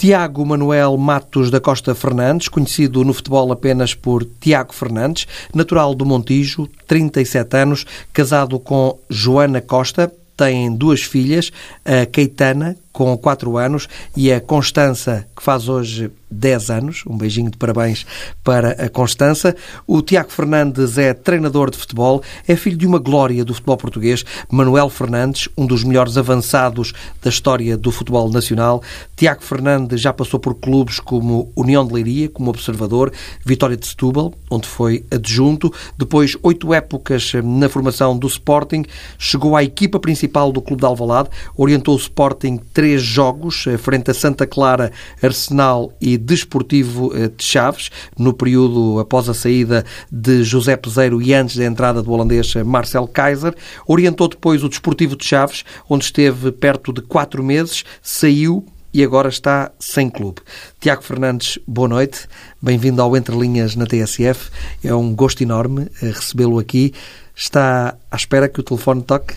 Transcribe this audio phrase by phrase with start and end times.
[0.00, 6.06] Tiago Manuel Matos da Costa Fernandes, conhecido no futebol apenas por Tiago Fernandes, natural do
[6.06, 11.52] Montijo, 37 anos, casado com Joana Costa, tem duas filhas,
[11.84, 17.02] a Keitana, com 4 anos, e a Constança, que faz hoje 10 anos.
[17.06, 18.06] Um beijinho de parabéns
[18.44, 19.56] para a Constança.
[19.86, 24.24] O Tiago Fernandes é treinador de futebol, é filho de uma glória do futebol português,
[24.48, 26.92] Manuel Fernandes, um dos melhores avançados
[27.22, 28.82] da história do futebol nacional.
[29.16, 33.12] Tiago Fernandes já passou por clubes como União de Leiria, como observador,
[33.44, 38.84] Vitória de Setúbal, onde foi adjunto, depois oito épocas na formação do Sporting,
[39.18, 44.10] chegou à equipa principal do Clube de Alvalade, orientou o Sporting três jogos, eh, frente
[44.10, 44.90] a Santa Clara,
[45.22, 51.34] Arsenal e Desportivo eh, de Chaves, no período após a saída de José Peseiro e
[51.34, 53.54] antes da entrada do holandês eh, Marcel Kaiser.
[53.86, 59.28] Orientou depois o Desportivo de Chaves, onde esteve perto de quatro meses, saiu e agora
[59.28, 60.40] está sem clube.
[60.80, 62.26] Tiago Fernandes, boa noite.
[62.62, 64.48] Bem-vindo ao Entre Linhas na TSF.
[64.82, 66.94] É um gosto enorme recebê-lo aqui.
[67.36, 69.34] Está à espera que o telefone toque?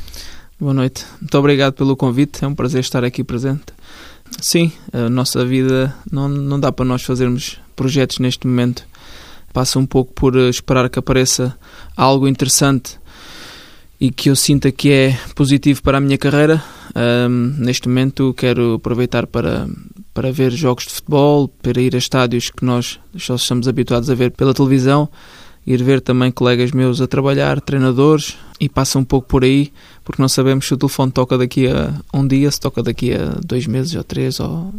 [0.64, 1.06] Boa noite.
[1.20, 2.46] Muito obrigado pelo convite.
[2.46, 3.66] É um prazer estar aqui presente.
[4.40, 8.88] Sim, a nossa vida não, não dá para nós fazermos projetos neste momento.
[9.52, 11.54] Passa um pouco por eh, esperar que apareça
[11.98, 12.98] algo interessante
[14.00, 16.64] e que eu sinta que é positivo para a minha carreira.
[16.96, 19.68] Um, neste momento quero aproveitar para,
[20.14, 24.16] para ver jogos de futebol, para ir a estádios que nós só estamos habituados a
[24.16, 25.10] ver pela televisão
[25.66, 29.72] ir ver também colegas meus a trabalhar, treinadores, e passa um pouco por aí,
[30.04, 33.40] porque não sabemos se o telefone toca daqui a um dia, se toca daqui a
[33.44, 34.74] dois meses ou três, ou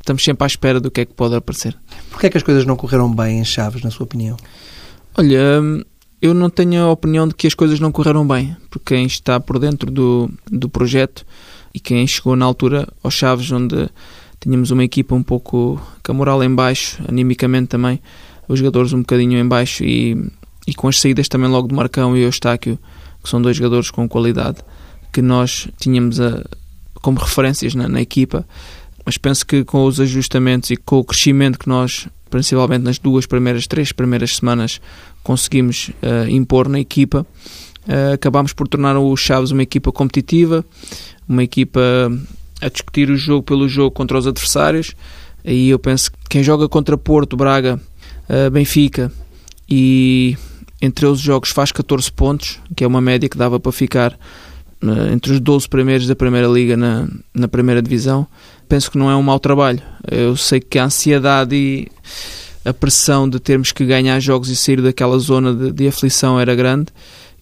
[0.00, 1.76] estamos sempre à espera do que é que pode aparecer.
[2.10, 4.36] Porquê é que as coisas não correram bem em Chaves, na sua opinião?
[5.16, 5.60] Olha,
[6.20, 9.38] eu não tenho a opinião de que as coisas não correram bem, porque quem está
[9.40, 11.24] por dentro do, do projeto
[11.72, 13.88] e quem chegou na altura aos Chaves, onde
[14.38, 18.00] tínhamos uma equipa um pouco com a moral em baixo, animicamente também,
[18.50, 20.16] os jogadores um bocadinho em baixo e,
[20.66, 22.78] e com as saídas também logo de Marcão e Eustáquio,
[23.22, 24.58] que são dois jogadores com qualidade,
[25.12, 26.44] que nós tínhamos a,
[27.00, 28.44] como referências na, na equipa,
[29.06, 33.24] mas penso que com os ajustamentos e com o crescimento que nós, principalmente nas duas
[33.24, 34.80] primeiras, três primeiras semanas,
[35.22, 37.24] conseguimos uh, impor na equipa,
[37.86, 40.64] uh, acabámos por tornar o Chaves uma equipa competitiva,
[41.28, 41.80] uma equipa
[42.60, 44.94] a discutir o jogo pelo jogo contra os adversários.
[45.44, 47.80] Aí eu penso que quem joga contra Porto, Braga,
[48.50, 49.10] Benfica
[49.68, 50.36] e
[50.80, 54.12] entre 11 jogos faz 14 pontos, que é uma média que dava para ficar
[54.82, 58.26] uh, entre os 12 primeiros da Primeira Liga na, na Primeira Divisão.
[58.68, 59.82] Penso que não é um mau trabalho.
[60.10, 61.88] Eu sei que a ansiedade e
[62.64, 66.54] a pressão de termos que ganhar jogos e sair daquela zona de, de aflição era
[66.54, 66.86] grande.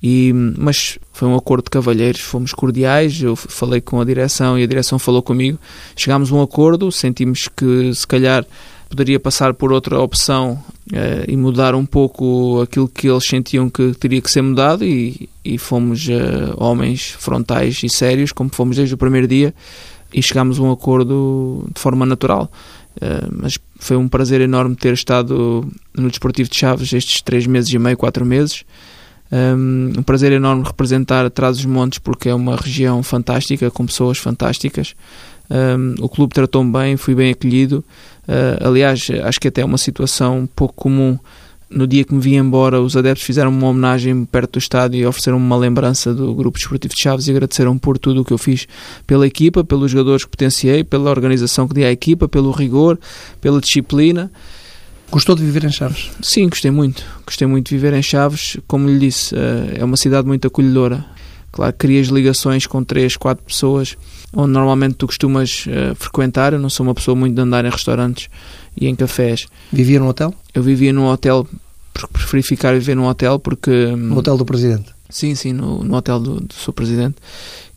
[0.03, 3.21] E, mas foi um acordo de cavalheiros, fomos cordiais.
[3.21, 5.59] Eu falei com a direção e a direção falou comigo.
[5.97, 8.45] Chegámos a um acordo, sentimos que se calhar
[8.89, 10.53] poderia passar por outra opção
[10.93, 15.29] uh, e mudar um pouco aquilo que eles sentiam que teria que ser mudado e,
[15.45, 19.55] e fomos uh, homens frontais e sérios, como fomos desde o primeiro dia,
[20.13, 22.51] e chegámos a um acordo de forma natural.
[22.97, 27.73] Uh, mas foi um prazer enorme ter estado no Desportivo de Chaves estes três meses
[27.73, 28.65] e meio, quatro meses.
[29.31, 34.19] Um, um prazer enorme representar Trás os Montes porque é uma região fantástica, com pessoas
[34.19, 34.95] fantásticas.
[35.51, 37.85] Um, o clube tratou-me bem, fui bem acolhido.
[38.29, 41.19] Uh, aliás, acho que até é uma situação pouco comum.
[41.71, 45.07] No dia que me vi embora, os adeptos fizeram uma homenagem perto do estádio e
[45.07, 48.39] ofereceram-me uma lembrança do Grupo Desportivo de Chaves e agradeceram por tudo o que eu
[48.39, 48.67] fiz
[49.07, 52.99] pela equipa, pelos jogadores que potenciei, pela organização que dei à equipa, pelo rigor,
[53.41, 54.31] pela disciplina.
[55.11, 56.11] Gostou de viver em Chaves?
[56.23, 57.03] Sim, gostei muito.
[57.27, 58.59] Gostei muito de viver em Chaves.
[58.67, 61.05] Como lhe disse, ah, é uma cidade muito acolhedora.
[61.51, 63.97] Claro, crias ligações com três, quatro pessoas
[64.33, 66.53] onde normalmente tu costumas uh, frequentar.
[66.53, 68.29] Eu não sou uma pessoa muito de andar em restaurantes
[68.77, 69.47] e em cafés.
[69.73, 70.35] Vivia num hotel?
[70.55, 71.47] Eu vivia num hotel,
[71.93, 73.71] porque preferi ficar a viver num hotel porque...
[73.71, 74.93] Hum, no hotel do Presidente?
[75.09, 77.17] Sim, sim, no, no hotel do, do seu Presidente.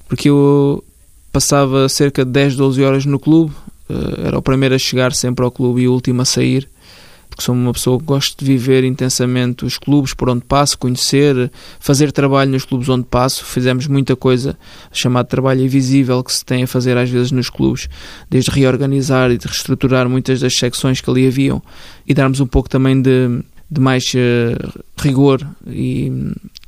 [0.08, 0.84] Porque eu
[1.32, 3.54] passava cerca de 10, 12 horas no clube.
[3.90, 6.68] Uh, era o primeiro a chegar sempre ao clube e o último a sair
[7.32, 11.50] porque sou uma pessoa que gosto de viver intensamente os clubes por onde passo, conhecer,
[11.80, 13.46] fazer trabalho nos clubes onde passo.
[13.46, 14.60] Fizemos muita coisa
[14.92, 17.88] chamada trabalho invisível que se tem a fazer às vezes nos clubes,
[18.30, 21.64] desde reorganizar e de reestruturar muitas das secções que ali haviam
[22.06, 26.12] e darmos um pouco também de, de mais uh, rigor e,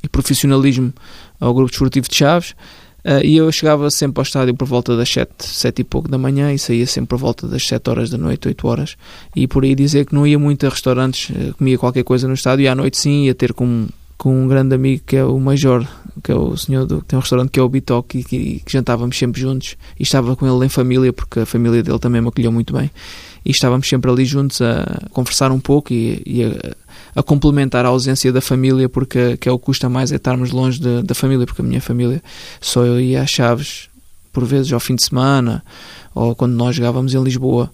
[0.02, 0.94] e profissionalismo
[1.38, 2.54] ao grupo desportivo de Chaves.
[3.04, 6.16] Uh, e eu chegava sempre ao estádio por volta das 7, 7 e pouco da
[6.16, 8.96] manhã e saía sempre por volta das 7 horas da noite, 8 horas.
[9.36, 12.32] E por aí dizer que não ia muito a restaurantes, uh, comia qualquer coisa no
[12.32, 13.86] estádio e à noite sim ia ter com,
[14.16, 15.86] com um grande amigo que é o Major,
[16.22, 18.72] que é o senhor do, tem um restaurante que é o Bitoque e que, que
[18.72, 22.28] jantávamos sempre juntos e estava com ele em família porque a família dele também me
[22.28, 22.90] acolheu muito bem.
[23.44, 26.74] e estávamos sempre ali juntos a conversar um pouco e, e a,
[27.14, 30.50] a, complementar a ausência da família, porque que é o que custa mais é estarmos
[30.50, 32.22] longe de, da família, porque a minha família
[32.60, 33.88] só eu ia às Chaves
[34.32, 35.64] por vezes ao fim de semana
[36.14, 37.70] ou quando nós jogávamos em Lisboa.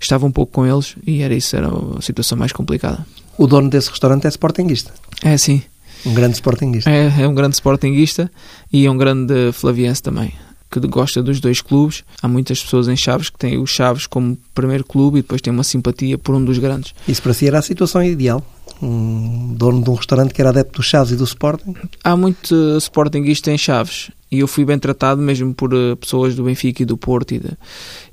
[0.00, 3.04] Estava um pouco com eles e era isso, era a situação mais complicada.
[3.36, 4.92] O dono desse restaurante é sportinguista?
[5.22, 5.62] É, sim.
[6.04, 6.90] Um grande sportinguista?
[6.90, 8.30] É, é um grande sportinguista
[8.72, 10.32] e é um grande flaviense também
[10.70, 12.04] que gosta dos dois clubes.
[12.22, 15.52] Há muitas pessoas em Chaves que têm o Chaves como primeiro clube e depois têm
[15.52, 16.94] uma simpatia por um dos grandes.
[17.08, 18.44] Isso para si era a situação ideal?
[18.80, 21.74] Um dono de um restaurante que era adepto do Chaves e do Sporting?
[22.04, 26.34] Há muito uh, Sportingista em Chaves e eu fui bem tratado mesmo por uh, pessoas
[26.36, 27.50] do Benfica e do Porto e, de,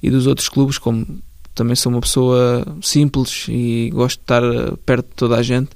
[0.01, 1.05] e dos outros clubes, como
[1.53, 5.69] também sou uma pessoa simples e gosto de estar uh, perto de toda a gente.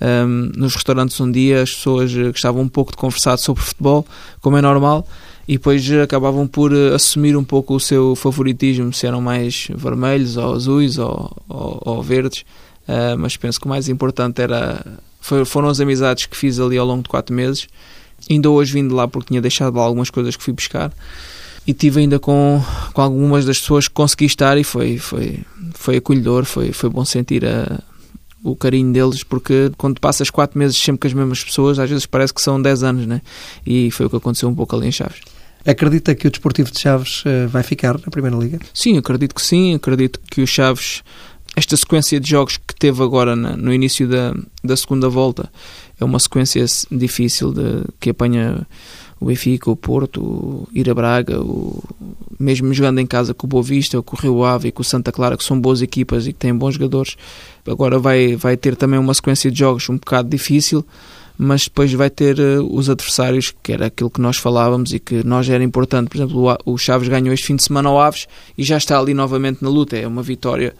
[0.00, 4.04] Um, nos restaurantes um dia as pessoas gostavam um pouco de conversar sobre futebol,
[4.40, 5.06] como é normal,
[5.46, 10.36] e depois acabavam por uh, assumir um pouco o seu favoritismo, se eram mais vermelhos
[10.36, 12.44] ou azuis ou, ou, ou verdes,
[12.88, 14.84] uh, mas penso que o mais importante era
[15.20, 17.66] foram as amizades que fiz ali ao longo de quatro meses.
[18.30, 20.92] Ainda hoje vim de lá porque tinha deixado lá algumas coisas que fui buscar
[21.66, 22.62] e tive ainda com,
[22.92, 25.40] com algumas das pessoas que consegui estar e foi, foi,
[25.72, 27.80] foi acolhedor, foi, foi bom sentir a,
[28.42, 32.04] o carinho deles, porque quando passas quatro meses sempre com as mesmas pessoas, às vezes
[32.04, 33.22] parece que são dez anos, né?
[33.66, 35.33] E foi o que aconteceu um pouco ali em Chaves.
[35.66, 38.58] Acredita que o Desportivo de Chaves uh, vai ficar na Primeira Liga?
[38.72, 39.74] Sim, acredito que sim.
[39.74, 41.02] Acredito que o Chaves,
[41.56, 45.50] esta sequência de jogos que teve agora na, no início da, da segunda volta,
[45.98, 48.66] é uma sequência difícil de, que apanha
[49.18, 51.82] o Benfica, o Porto, o ir a Braga, o,
[52.38, 54.84] mesmo jogando em casa com o Boa Vista, com o Rio Ave e com o
[54.84, 57.16] Santa Clara, que são boas equipas e que têm bons jogadores.
[57.66, 60.84] Agora vai, vai ter também uma sequência de jogos um bocado difícil,
[61.36, 65.24] mas depois vai ter uh, os adversários, que era aquilo que nós falávamos e que
[65.26, 66.08] nós era importante.
[66.08, 68.26] Por exemplo, o, o Chaves ganhou este fim de semana ao Aves
[68.56, 69.96] e já está ali novamente na luta.
[69.96, 70.74] É uma vitória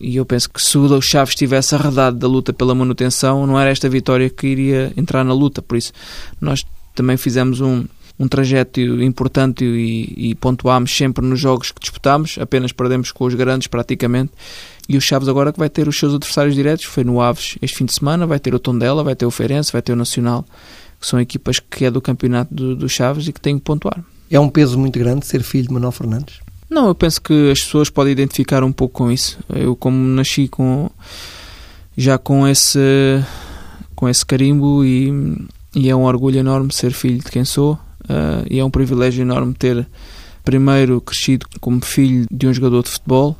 [0.00, 3.70] e eu penso que se o Chaves tivesse arredado da luta pela manutenção, não era
[3.70, 5.60] esta vitória que iria entrar na luta.
[5.60, 5.92] Por isso,
[6.40, 6.64] nós
[6.94, 7.84] também fizemos um,
[8.18, 13.34] um trajeto importante e, e pontuámos sempre nos jogos que disputámos, apenas perdemos com os
[13.34, 14.32] grandes praticamente.
[14.90, 17.76] E o Chaves agora que vai ter os seus adversários diretos, foi no Aves este
[17.76, 20.44] fim de semana, vai ter o Tondela, vai ter o Feirense, vai ter o Nacional,
[21.00, 24.02] que são equipas que é do campeonato do, do Chaves e que têm que pontuar.
[24.28, 26.40] É um peso muito grande ser filho de Manuel Fernandes?
[26.68, 29.38] Não, eu penso que as pessoas podem identificar um pouco com isso.
[29.54, 30.90] Eu como nasci com
[31.96, 32.80] já com esse
[33.94, 35.38] com esse carimbo e,
[35.72, 39.22] e é um orgulho enorme ser filho de quem sou uh, e é um privilégio
[39.22, 39.86] enorme ter
[40.42, 43.36] primeiro crescido como filho de um jogador de futebol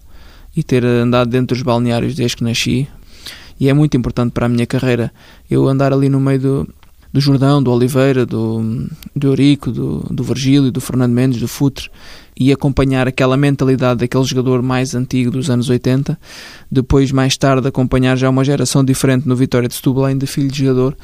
[0.56, 2.88] e ter andado dentro dos balneários desde que nasci.
[3.58, 5.12] E é muito importante para a minha carreira
[5.50, 6.68] eu andar ali no meio do,
[7.12, 11.90] do Jordão, do Oliveira, do, do Eurico, do, do Virgílio, do Fernando Mendes, do Futre
[12.40, 16.18] e acompanhar aquela mentalidade daquele jogador mais antigo dos anos 80.
[16.70, 20.64] Depois, mais tarde, acompanhar já uma geração diferente no Vitória de Setúbal, ainda filho de
[20.64, 20.96] jogador.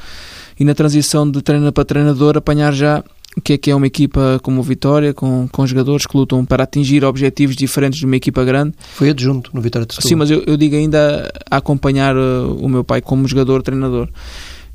[0.59, 3.03] E na transição de treino para treinador, apanhar já
[3.37, 6.43] o que é que é uma equipa como o Vitória, com, com jogadores que lutam
[6.43, 8.73] para atingir objetivos diferentes de uma equipa grande.
[8.95, 10.09] Foi adjunto no Vitória de Setúbal.
[10.09, 14.09] Sim, mas eu, eu digo ainda a acompanhar uh, o meu pai como jogador-treinador.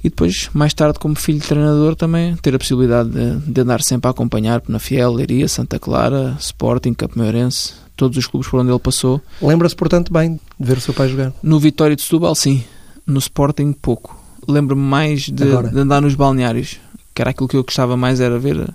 [0.04, 3.82] E depois, mais tarde, como filho de treinador, também ter a possibilidade de, de andar
[3.82, 8.70] sempre a acompanhar na Fiel, Leiria, Santa Clara, Sporting, Capmeirense, todos os clubes por onde
[8.70, 9.20] ele passou.
[9.40, 11.32] Lembra-se, portanto, bem de ver o seu pai jogar?
[11.42, 12.62] No Vitória de Setúbal, sim.
[13.04, 14.20] No Sporting, pouco.
[14.46, 16.80] Lembro-me mais de, de andar nos balneários
[17.14, 18.72] que era aquilo que eu gostava mais, era ver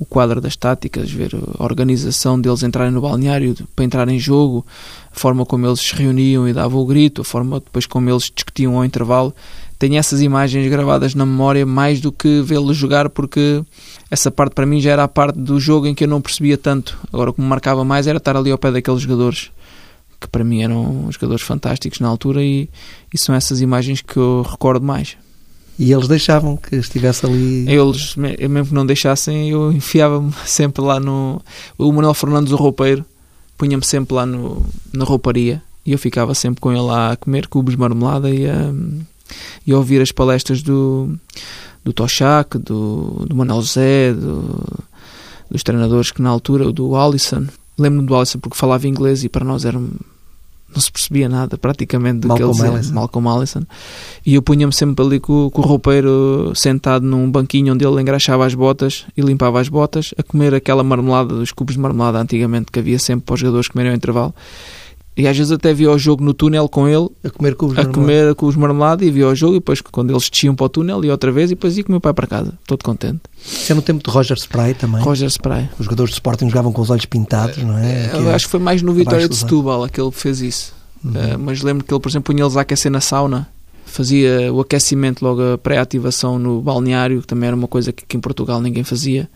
[0.00, 4.64] o quadro das táticas, ver a organização deles entrarem no balneário para entrar em jogo,
[5.14, 8.32] a forma como eles se reuniam e davam o grito, a forma depois como eles
[8.34, 9.34] discutiam ao intervalo.
[9.78, 13.62] Tenho essas imagens gravadas na memória mais do que vê-los jogar, porque
[14.10, 16.56] essa parte para mim já era a parte do jogo em que eu não percebia
[16.56, 16.98] tanto.
[17.12, 19.50] Agora, o que me marcava mais era estar ali ao pé daqueles jogadores,
[20.18, 22.70] que para mim eram jogadores fantásticos na altura, e,
[23.12, 25.16] e são essas imagens que eu recordo mais.
[25.78, 27.70] E eles deixavam que estivesse ali.
[27.70, 31.40] Eles, mesmo que não deixassem, eu enfiava-me sempre lá no.
[31.78, 33.04] O Manuel Fernandes, o roupeiro,
[33.56, 37.46] punha-me sempre lá no, na rouparia e eu ficava sempre com ele lá a comer
[37.46, 38.72] cubos de marmelada e a,
[39.66, 41.14] e a ouvir as palestras do,
[41.84, 44.64] do Toshak, do, do Manuel José, do,
[45.50, 47.46] dos treinadores que na altura, do Alisson.
[47.78, 49.80] Lembro-me do Alisson porque falava inglês e para nós era
[50.72, 53.62] não se percebia nada praticamente do Malcolm que ele dizia, Malcolm Allison.
[54.24, 58.46] E eu punha-me sempre ali com, com, o roupeiro sentado num banquinho onde ele engraxava
[58.46, 62.70] as botas e limpava as botas, a comer aquela marmelada dos cubos de marmelada antigamente
[62.72, 64.34] que havia sempre para os jogadores comerem ao intervalo.
[65.16, 67.84] E às vezes até via o jogo no túnel com ele a comer cubos a
[67.84, 70.68] comer cubos de marmelada e via o jogo e depois quando eles desciam para o
[70.68, 73.20] túnel ia outra vez e depois ia com o meu pai para casa, todo contente.
[73.44, 75.02] Isso é no tempo de Roger Spray também?
[75.02, 75.68] Roger Spray.
[75.78, 78.10] Os jogadores de Sporting jogavam com os olhos pintados, não é?
[78.14, 80.80] Eu acho que foi mais no Vitória de Setúbal que ele fez isso.
[81.04, 81.12] Uhum.
[81.12, 83.48] Uh, mas lembro que ele, por exemplo, punha eles a aquecer na sauna,
[83.86, 88.16] fazia o aquecimento, logo a pré-ativação no balneário, que também era uma coisa que, que
[88.16, 89.28] em Portugal ninguém fazia.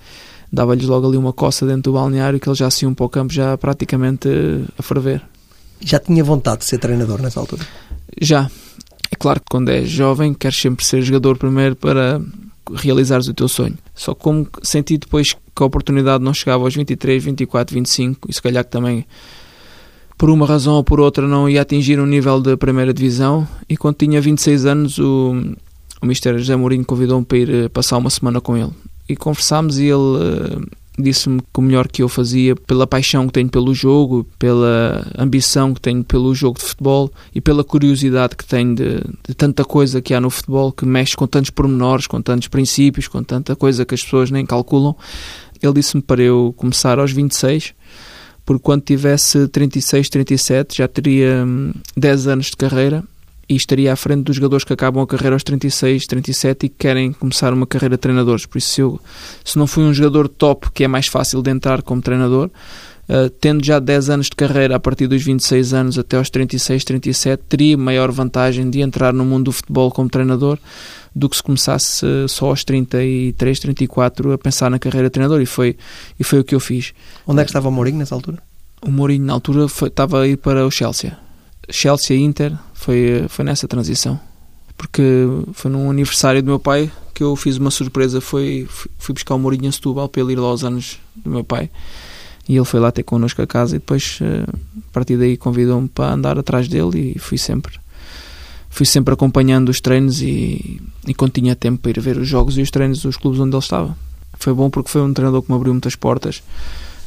[0.52, 3.08] Dava-lhes logo ali uma coça dentro do balneário que eles já se iam para o
[3.08, 4.28] campo já praticamente
[4.78, 5.22] a ferver.
[5.84, 7.66] Já tinha vontade de ser treinador nessa altura?
[8.20, 8.50] Já.
[9.10, 12.20] É claro que quando és jovem queres sempre ser jogador primeiro para
[12.74, 13.76] realizares o teu sonho.
[13.94, 18.42] Só como senti depois que a oportunidade não chegava aos 23, 24, 25 e se
[18.42, 19.06] calhar que também
[20.16, 23.76] por uma razão ou por outra não ia atingir um nível de primeira divisão e
[23.76, 25.34] quando tinha 26 anos o,
[26.00, 28.70] o Mister José Mourinho convidou-me para ir eh, passar uma semana com ele
[29.08, 30.66] e conversámos e ele uh,
[30.98, 35.74] disse-me que o melhor que eu fazia pela paixão que tenho pelo jogo, pela ambição
[35.74, 40.00] que tenho pelo jogo de futebol e pela curiosidade que tenho de, de, tanta coisa
[40.00, 43.84] que há no futebol que mexe com tantos pormenores, com tantos princípios, com tanta coisa
[43.84, 44.96] que as pessoas nem calculam.
[45.60, 47.74] Ele disse-me para eu começar aos 26,
[48.44, 51.44] porque quando tivesse 36, 37 já teria
[51.96, 53.02] 10 hum, anos de carreira
[53.48, 56.76] e estaria à frente dos jogadores que acabam a carreira aos 36, 37 e que
[56.76, 58.46] querem começar uma carreira de treinadores.
[58.46, 59.00] Por isso, se, eu,
[59.44, 62.50] se não fui um jogador top, que é mais fácil de entrar como treinador,
[63.08, 66.84] uh, tendo já 10 anos de carreira a partir dos 26 anos até aos 36,
[66.84, 70.58] 37, teria maior vantagem de entrar no mundo do futebol como treinador
[71.14, 75.46] do que se começasse só aos 33, 34 a pensar na carreira de treinador e
[75.46, 75.76] foi,
[76.18, 76.92] e foi o que eu fiz.
[77.26, 78.38] Onde é que estava o Mourinho nessa altura?
[78.82, 81.23] O Mourinho na altura foi, estava a ir para o Chelsea.
[81.70, 84.18] Chelsea Inter foi, foi nessa transição.
[84.76, 85.02] Porque
[85.52, 88.20] foi num aniversário do meu pai que eu fiz uma surpresa.
[88.20, 88.66] Foi,
[88.98, 91.70] fui buscar o Mourinho em Setúbal para ele ir lá aos anos do meu pai.
[92.48, 94.44] E ele foi lá ter connosco a casa e depois, eh,
[94.78, 97.78] a partir daí, convidou-me para andar atrás dele e fui sempre
[98.74, 102.58] fui sempre acompanhando os treinos e, e quando tinha tempo para ir ver os jogos
[102.58, 103.96] e os treinos dos clubes onde ele estava.
[104.36, 106.42] Foi bom porque foi um treinador que me abriu muitas portas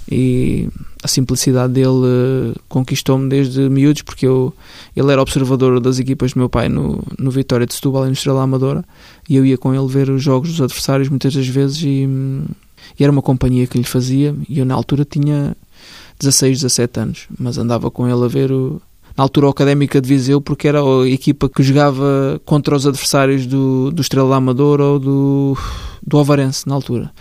[0.10, 0.70] e
[1.04, 4.54] a simplicidade dele uh, conquistou-me desde miúdos porque eu,
[4.96, 8.14] ele era observador das equipas do meu pai no, no Vitória de Setúbal e no
[8.14, 8.84] Estrela Amadora
[9.30, 12.08] e eu ia com ele ver os jogos dos adversários muitas das vezes e,
[13.00, 15.56] e era uma companhia que lhe fazia e eu na altura tinha
[16.20, 18.82] 16, 17 anos mas andava com ele a ver o,
[19.16, 23.92] na altura Académica de Viseu porque era a equipa que jogava contra os adversários do,
[23.92, 25.58] do Estrela Amadora ou do,
[26.06, 27.12] do Ovarense na altura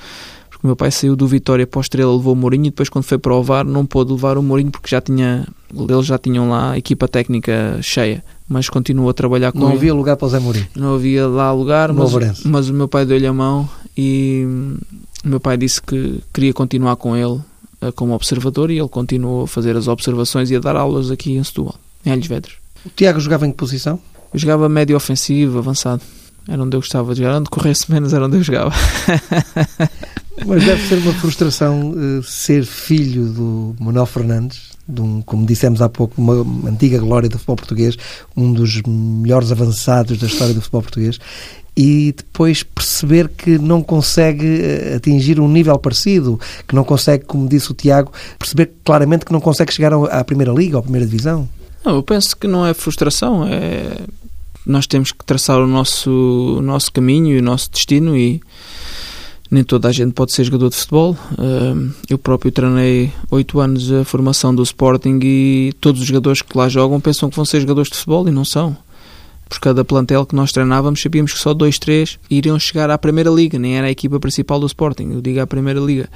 [0.57, 2.89] porque o meu pai saiu do Vitória para o Estrela, levou o Mourinho e depois
[2.89, 6.17] quando foi para o VAR não pôde levar o Mourinho porque já tinha, eles já
[6.19, 9.77] tinham lá a equipa técnica cheia, mas continuou a trabalhar com Não ele.
[9.77, 10.67] havia lugar para o Zé Mourinho?
[10.75, 14.45] Não havia lá lugar, mas, mas o meu pai deu-lhe a mão e
[15.25, 17.39] o meu pai disse que queria continuar com ele
[17.83, 21.37] eh, como observador e ele continuou a fazer as observações e a dar aulas aqui
[21.37, 22.55] em Setúbal, em Alhos Vedros.
[22.85, 23.99] O Tiago jogava em que posição?
[24.33, 26.03] Eu jogava médio ofensivo, avançado.
[26.49, 27.39] Era onde eu gostava de jogar.
[27.39, 28.73] Onde corresse menos era onde eu jogava.
[30.45, 35.81] Mas deve ser uma frustração uh, ser filho do Manuel Fernandes, de um, como dissemos
[35.81, 37.97] há pouco, uma antiga glória do futebol português,
[38.37, 41.19] um dos melhores avançados da história do futebol português,
[41.77, 47.49] e depois perceber que não consegue eh, atingir um nível parecido, que não consegue, como
[47.49, 51.49] disse o Tiago, perceber claramente que não consegue chegar à Primeira Liga, à Primeira Divisão.
[51.85, 54.07] Não, eu penso que não é frustração, é
[54.67, 56.11] nós temos que traçar o nosso,
[56.59, 58.43] o nosso caminho e o nosso destino e
[59.51, 61.17] nem toda a gente pode ser jogador de futebol.
[62.09, 66.69] Eu próprio treinei oito anos a formação do Sporting e todos os jogadores que lá
[66.69, 68.77] jogam pensam que vão ser jogadores de futebol e não são.
[69.49, 73.31] Por cada plantel que nós treinávamos, sabíamos que só dois, três iriam chegar à Primeira
[73.31, 75.13] Liga, nem era a equipa principal do Sporting.
[75.13, 76.09] Eu digo à Primeira Liga.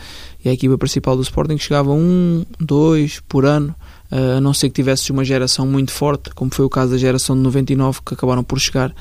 [0.45, 3.73] E a equipa principal do Sporting chegava um, dois por ano,
[4.11, 7.37] a não ser que tivesses uma geração muito forte, como foi o caso da geração
[7.37, 8.93] de 99, que acabaram por chegar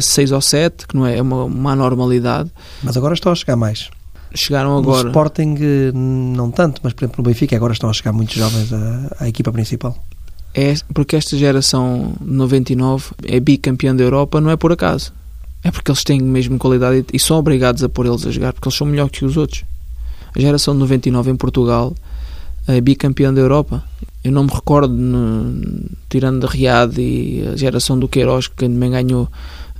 [0.00, 2.50] 6 ou 7, que não é uma, uma anormalidade.
[2.82, 3.90] Mas agora estão a chegar mais.
[4.34, 5.04] Chegaram agora.
[5.04, 8.34] No Sporting eh, não tanto, mas por exemplo no Benfica agora estão a chegar muitos
[8.34, 9.96] jovens à, à equipa principal.
[10.54, 15.12] É porque esta geração 99 é bicampeã da Europa, não é por acaso.
[15.62, 18.68] É porque eles têm mesmo qualidade e são obrigados a pôr eles a jogar, porque
[18.68, 19.64] eles são melhores que os outros.
[20.34, 21.94] A geração de 99 em Portugal
[22.66, 23.82] é bicampeã da Europa.
[24.22, 28.90] Eu não me recordo, no, tirando a Riad e a geração do Queiroz, que também
[28.90, 29.28] ganhou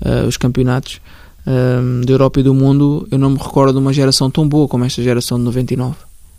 [0.01, 1.01] uh, os campeonatos
[1.47, 4.69] uh, da Europa e do mundo, eu não me recordo de uma geração tão boa
[4.69, 5.97] como esta geração de 99.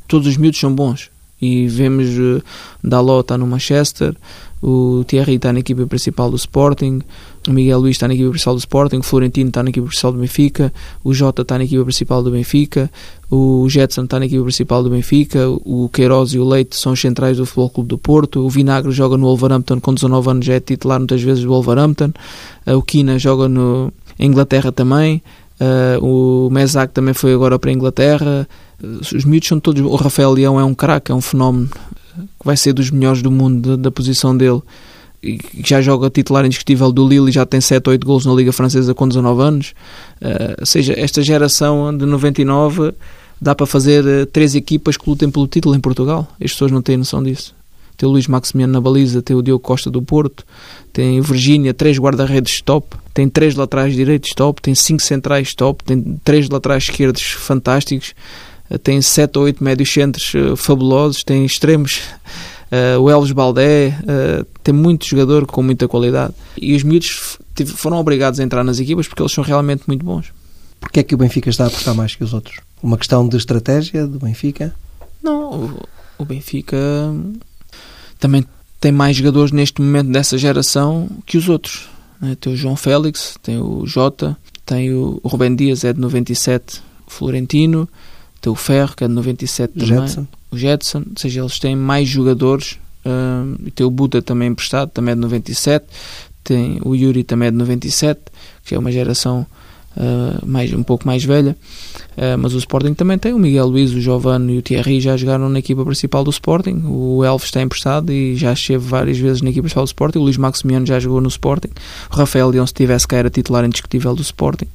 [0.07, 1.09] Todos os miúdos são bons
[1.41, 2.43] e vemos uh,
[2.83, 4.15] Dalot está no Manchester,
[4.61, 7.01] o Thierry está na equipa principal do Sporting,
[7.47, 10.11] o Miguel Luís está na equipa principal do Sporting, o Florentino está na equipa principal
[10.11, 10.73] do Benfica,
[11.03, 12.91] o Jota está na equipa principal do Benfica,
[13.29, 16.99] o Jetson está na equipa principal do Benfica, o Queiroz e o Leite são os
[16.99, 20.55] centrais do Futebol Clube do Porto, o Vinagre joga no Wolverhampton com 19 anos, já
[20.55, 22.11] é titular muitas vezes do Wolverhampton,
[22.65, 25.21] eh, o Kina joga no Inglaterra também,
[25.61, 28.47] uh, o Mesac também foi agora para a Inglaterra,
[28.81, 29.81] os miúdos são todos.
[29.81, 31.69] O Rafael Leão é um craque, é um fenómeno
[32.39, 34.61] que vai ser dos melhores do mundo da, posição dele.
[35.21, 38.33] e já joga titular indiscutível do Lille e já tem 7 ou 8 gols na
[38.33, 39.73] Liga Francesa com 19 anos.
[40.21, 42.93] Uh, ou seja, esta geração de 99
[43.39, 46.27] dá para fazer uh, três equipas que lutem pelo título em Portugal.
[46.43, 47.55] As pessoas não têm noção disso.
[47.97, 50.45] Tem o Luís Maximiano na baliza, tem o Diogo Costa do Porto,
[50.93, 56.19] tem Virgínia, três guarda-redes top, tem três laterais direitos top, tem cinco centrais top, tem
[56.23, 58.13] três laterais esquerdos fantásticos,
[58.83, 62.01] tem sete ou oito médios centros fabulosos, tem extremos
[62.67, 67.37] Uh, o Elvis Baldé uh, tem muito jogador com muita qualidade e os miúdos
[67.75, 70.33] foram obrigados a entrar nas equipas porque eles são realmente muito bons.
[70.79, 72.59] Porquê é que o Benfica está a apostar mais que os outros?
[72.83, 74.75] Uma questão de estratégia do Benfica?
[75.23, 75.79] Não,
[76.19, 76.77] o, Benfica
[78.19, 78.45] também
[78.81, 81.87] tem mais jogadores neste momento dessa geração que os outros.
[82.21, 82.35] Né?
[82.39, 86.83] Tem o João Félix, tem o Jota, tem o, o Rubem Dias, é de 97,
[87.07, 87.87] Florentino,
[88.39, 89.87] tem o Ferro, que é de 97 também.
[89.87, 92.77] Jetson o Jetson, ou seja, eles têm mais jogadores.
[93.05, 95.85] Uh, tem o Buda também emprestado, também é de 97.
[96.43, 98.21] Tem o Yuri também é de 97,
[98.63, 99.45] que é uma geração
[99.97, 101.55] uh, mais, um pouco mais velha.
[102.17, 103.33] Uh, mas o Sporting também tem.
[103.33, 106.83] O Miguel Luiz, o Giovanni e o Thierry já jogaram na equipa principal do Sporting.
[106.85, 110.19] O Elves está emprestado e já esteve várias vezes na equipa principal do Sporting.
[110.19, 111.69] O Luís Maximiano já jogou no Sporting.
[112.09, 114.67] O Rafael Leão, se tivesse cá, era titular indiscutível do Sporting.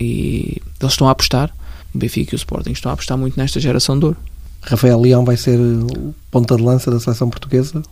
[0.00, 1.52] E eles estão a apostar.
[1.94, 4.16] O Benfica e o Sporting estão a apostar muito nesta geração de ouro.
[4.62, 7.82] Rafael Leão vai ser o ponta de lança da seleção portuguesa?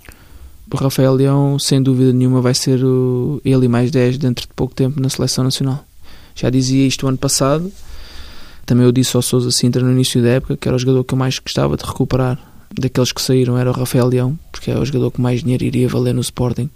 [0.72, 4.54] O Rafael Leão, sem dúvida nenhuma, vai ser o, ele e mais 10 dentro de
[4.54, 5.84] pouco tempo na seleção nacional.
[6.34, 7.72] Já dizia isto ano passado.
[8.64, 11.12] Também eu disse ao Sousa Sintra no início da época que era o jogador que
[11.12, 12.38] eu mais gostava de recuperar
[12.78, 15.88] daqueles que saíram era o Rafael Leão, porque é o jogador que mais dinheiro iria
[15.88, 16.70] valer no Sporting.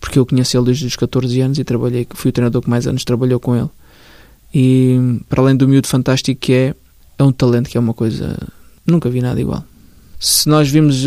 [0.00, 2.86] Porque eu conheci ele desde os 14 anos e trabalhei, fui o treinador que mais
[2.86, 3.70] anos trabalhou com ele.
[4.54, 6.74] E para além do miúdo fantástico que é,
[7.18, 8.38] é um talento que é uma coisa
[8.86, 9.64] Nunca vi nada igual.
[10.20, 11.04] Se nós vimos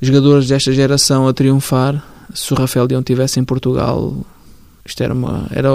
[0.00, 2.02] jogadores desta geração a triunfar,
[2.34, 4.14] se o Rafael Leão estivesse em Portugal,
[4.84, 5.70] isto era, uma, era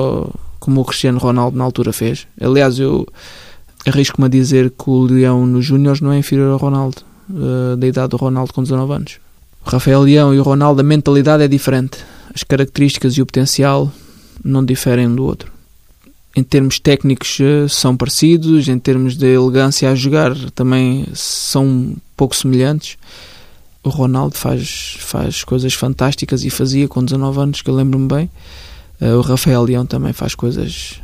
[0.60, 2.28] como o Cristiano Ronaldo na altura fez.
[2.40, 3.08] Aliás, eu
[3.86, 7.88] arrisco-me a dizer que o Leão nos Júniores não é inferior ao Ronaldo, uh, da
[7.88, 9.20] idade do Ronaldo com 19 anos.
[9.66, 11.98] O Rafael Leão e o Ronaldo, a mentalidade é diferente.
[12.34, 13.92] As características e o potencial
[14.44, 15.59] não diferem um do outro
[16.36, 21.96] em termos técnicos eh, são parecidos, em termos de elegância a jogar também são um
[22.16, 22.98] pouco semelhantes.
[23.84, 28.30] O Ronaldo faz, faz coisas fantásticas e fazia com 19 anos, que eu lembro-me bem.
[29.02, 31.00] Eh, o Rafael Leão também faz coisas.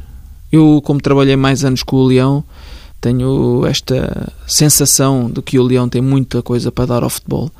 [0.52, 2.44] Eu, como trabalhei mais anos com o Leão,
[3.02, 7.52] tenho esta sensação de que o Leão tem muita coisa para dar ao futebol.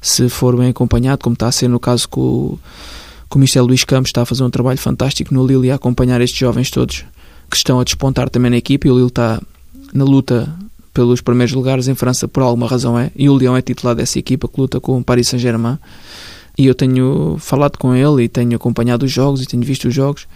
[0.00, 2.58] Se for bem acompanhado, como está a ser no caso com o
[3.30, 5.76] que o Michel Luís Campos está a fazer um trabalho fantástico no Lille e a
[5.76, 7.04] acompanhar estes jovens todos
[7.48, 8.88] que estão a despontar também na equipe.
[8.88, 9.40] E o Lille está
[9.94, 10.52] na luta
[10.92, 13.12] pelos primeiros lugares em França por alguma razão é.
[13.14, 15.78] E o Lyon é titular dessa equipa que luta com o Paris Saint-Germain.
[16.58, 19.94] E eu tenho falado com ele e tenho acompanhado os jogos e tenho visto os
[19.94, 20.26] jogos.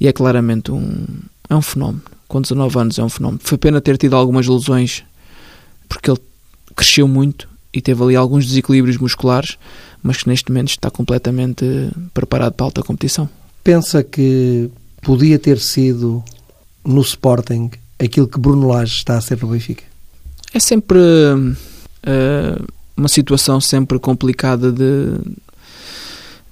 [0.00, 1.06] E é claramente um
[1.48, 2.02] é um fenómeno.
[2.28, 3.40] Com 19 anos é um fenómeno.
[3.42, 5.04] Foi pena ter tido algumas lesões
[5.88, 6.20] porque ele
[6.74, 9.58] cresceu muito e teve ali alguns desequilíbrios musculares
[10.04, 11.64] mas que neste momento está completamente
[12.12, 13.26] preparado para a alta competição.
[13.64, 16.22] Pensa que podia ter sido
[16.84, 19.82] no Sporting aquilo que Bruno Lage está a ser no Benfica?
[20.52, 22.64] É sempre uh,
[22.94, 25.16] uma situação sempre complicada de,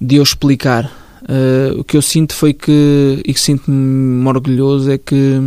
[0.00, 0.86] de eu explicar.
[1.22, 5.38] Uh, o que eu sinto foi que, e que sinto-me orgulhoso, é que,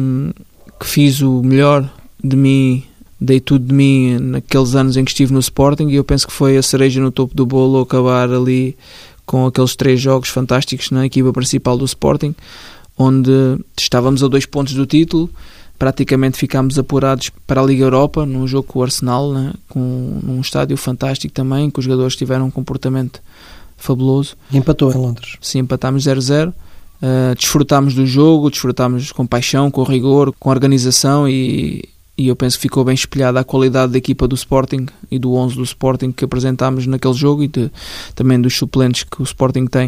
[0.79, 1.91] que fiz o melhor
[2.23, 2.83] de mim
[3.19, 6.33] dei tudo de mim naqueles anos em que estive no Sporting e eu penso que
[6.33, 8.75] foi a cereja no topo do bolo acabar ali
[9.25, 12.35] com aqueles três jogos fantásticos na equipa principal do Sporting,
[12.97, 13.31] onde
[13.77, 15.29] estávamos a dois pontos do título,
[15.79, 20.39] praticamente ficámos apurados para a Liga Europa, num jogo com o Arsenal, né, com num
[20.41, 23.21] estádio fantástico também, que os jogadores tiveram um comportamento
[23.77, 24.35] fabuloso.
[24.51, 25.37] E empatou em Londres.
[25.41, 26.49] Sim, empatámos 0-0.
[26.49, 31.83] Uh, desfrutámos do jogo, desfrutámos com paixão, com rigor, com organização e,
[32.17, 35.33] e eu penso que ficou bem espelhada a qualidade da equipa do Sporting e do
[35.33, 37.69] 11 do Sporting que apresentámos naquele jogo e de,
[38.13, 39.87] também dos suplentes que o Sporting tem,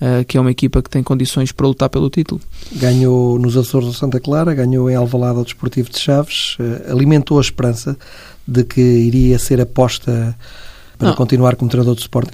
[0.00, 2.40] uh, que é uma equipa que tem condições para lutar pelo título.
[2.72, 7.36] Ganhou nos Açores do Santa Clara, ganhou em Alvalade ao Desportivo de Chaves, uh, alimentou
[7.38, 7.96] a esperança
[8.48, 10.34] de que iria ser aposta
[10.96, 11.14] para Não.
[11.14, 12.32] continuar como treinador do Sporting?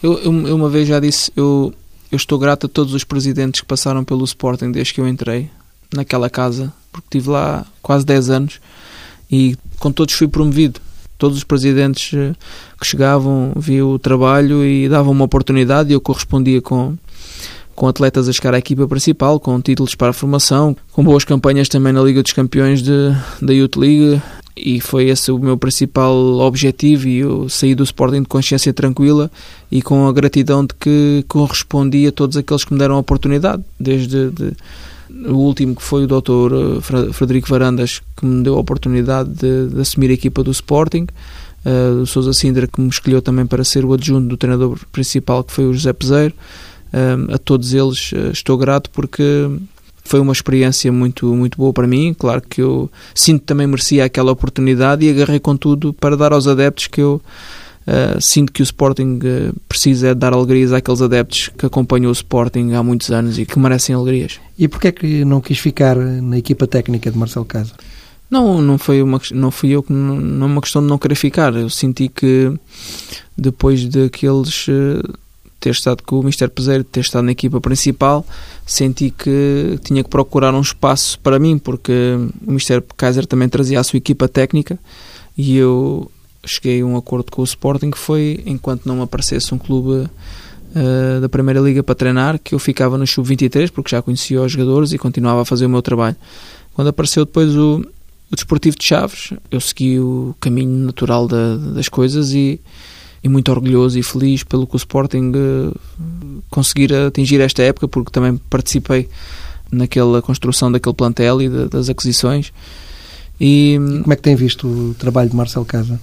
[0.00, 1.74] Eu, eu, eu uma vez já disse, eu,
[2.12, 5.50] eu estou grato a todos os presidentes que passaram pelo Sporting desde que eu entrei
[5.92, 8.60] naquela casa, porque tive lá quase 10 anos
[9.34, 10.80] e com todos fui promovido.
[11.18, 12.34] Todos os presidentes eh,
[12.80, 16.96] que chegavam viam o trabalho e davam uma oportunidade e eu correspondia com,
[17.74, 21.68] com atletas a chegar à equipa principal, com títulos para a formação, com boas campanhas
[21.68, 24.20] também na Liga dos Campeões de, da Youth League
[24.56, 29.30] e foi esse o meu principal objetivo e eu saí do Sporting de consciência tranquila
[29.70, 33.64] e com a gratidão de que correspondi a todos aqueles que me deram a oportunidade,
[33.80, 34.52] desde de,
[35.26, 36.78] o último que foi o Dr.
[36.78, 41.06] Eh, Frederico Varandas que me deu a oportunidade de, de assumir a equipa do Sporting,
[41.64, 45.44] uh, o Sousa Sindra que me escolheu também para ser o adjunto do treinador principal
[45.44, 46.34] que foi o José Peseiro,
[46.92, 49.48] uh, a todos eles uh, estou grato porque
[50.04, 52.14] foi uma experiência muito, muito boa para mim.
[52.16, 56.46] Claro que eu sinto também merecia aquela oportunidade e agarrei com tudo para dar aos
[56.46, 57.22] adeptos que eu
[57.86, 62.72] uh, sinto que o Sporting uh, precisa dar alegrias àqueles adeptos que acompanham o Sporting
[62.72, 64.40] há muitos anos e que merecem alegrias.
[64.58, 67.72] E porquê é que não quis ficar na equipa técnica de Marcelo Casa?
[68.30, 70.98] Não, não foi uma não fui eu que não, não é uma questão de não
[70.98, 71.54] querer ficar.
[71.54, 72.52] Eu senti que
[73.36, 75.14] depois daqueles uh,
[75.60, 76.48] ter estado com o Mr.
[76.48, 78.26] Peseiro, ter estado na equipa principal,
[78.66, 81.92] senti que tinha que procurar um espaço para mim, porque
[82.46, 82.82] o Mr.
[82.96, 84.78] Kaiser também trazia a sua equipa técnica
[85.36, 86.10] e eu
[86.46, 91.20] cheguei a um acordo com o Sporting que foi, enquanto não aparecesse um clube uh,
[91.20, 94.92] da Primeira Liga para treinar, que eu ficava no Sub-23, porque já conhecia os jogadores
[94.92, 96.16] e continuava a fazer o meu trabalho.
[96.74, 97.84] Quando apareceu depois o,
[98.30, 102.60] o Desportivo de Chaves, eu segui o caminho natural da, das coisas e
[103.24, 108.12] e muito orgulhoso e feliz pelo que o Sporting uh, conseguir atingir esta época, porque
[108.12, 109.08] também participei
[109.72, 112.52] naquela construção daquele plantel e de, das aquisições.
[113.40, 115.98] E, e, como é que tem visto o trabalho de Marcelo Casa?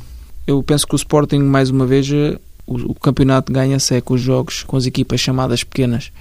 [0.46, 4.16] Eu penso que o Sporting, mais uma vez, eh, o, o campeonato ganha-se é com
[4.16, 6.12] os jogos com as equipas chamadas pequenas.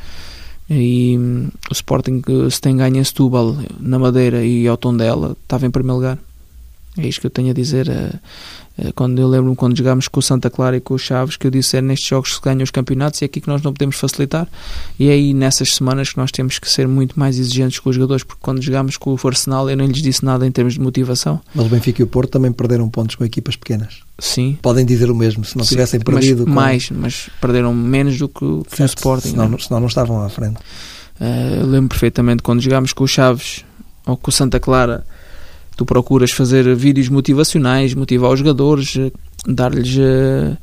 [0.68, 5.37] E um, o Sporting, eh, se tem ganho em Setúbal, na Madeira e ao Tondela,
[5.42, 6.18] estava em primeiro lugar.
[6.98, 7.88] É isto que eu tenho a dizer.
[7.88, 11.46] Eh, quando eu lembro-me quando jogámos com o Santa Clara e com o Chaves, que
[11.46, 13.62] eu disse é nestes jogos que se ganham os campeonatos e é aqui que nós
[13.62, 14.48] não podemos facilitar.
[14.98, 17.96] E é aí nessas semanas que nós temos que ser muito mais exigentes com os
[17.96, 20.81] jogadores, porque quando jogámos com o Arsenal eu não lhes disse nada em termos de
[20.81, 21.40] motivação.
[21.55, 24.00] Mas o Benfica e o Porto também perderam pontos com equipas pequenas.
[24.18, 24.59] Sim.
[24.61, 26.44] Podem dizer o mesmo, se não Sim, tivessem perdido.
[26.46, 26.94] Mas, com...
[26.94, 29.31] Mais, mas perderam menos do que, o, que o Sporting.
[29.31, 29.59] Senão, não?
[29.59, 30.57] senão não estavam à frente.
[31.20, 33.64] Uh, eu lembro perfeitamente quando jogámos com o Chaves
[34.07, 35.05] ou com o Santa Clara
[35.80, 38.98] tu procuras fazer vídeos motivacionais, motivar os jogadores,
[39.46, 40.54] dar-lhes uh,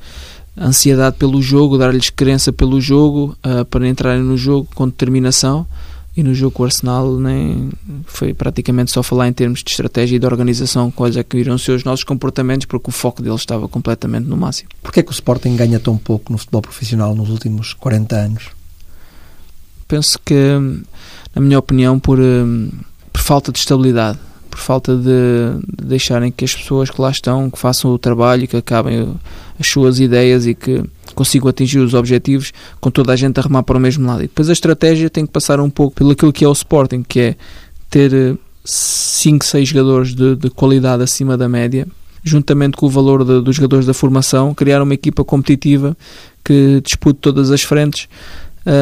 [0.55, 5.65] ansiedade pelo jogo, dar-lhes crença pelo jogo uh, para entrarem no jogo com determinação.
[6.15, 7.71] E no jogo com o Arsenal nem
[8.05, 11.71] foi praticamente só falar em termos de estratégia e de organização, coisa que viram ser
[11.71, 14.69] os nossos comportamentos, porque o foco deles estava completamente no máximo.
[14.83, 18.49] Porquê é que o Sporting ganha tão pouco no futebol profissional nos últimos 40 anos?
[19.87, 20.35] Penso que,
[21.35, 22.45] na minha opinião, por, eh,
[23.11, 24.19] por falta de estabilidade
[24.57, 28.47] por falta de, de, deixarem que as pessoas que lá estão que façam o trabalho,
[28.47, 29.15] que acabem
[29.59, 33.61] as suas ideias e que consigam atingir os objetivos com toda a gente a remar
[33.61, 34.23] para o mesmo lado.
[34.23, 37.03] E depois a estratégia tem que passar um pouco pelo aquilo que é o Sporting,
[37.03, 37.35] que é
[37.87, 41.87] ter 5, eh, 6 jogadores de, de, qualidade acima da média,
[42.23, 45.95] juntamente com o valor de, dos jogadores da formação, criar uma equipa competitiva
[46.43, 48.09] que dispute todas as frentes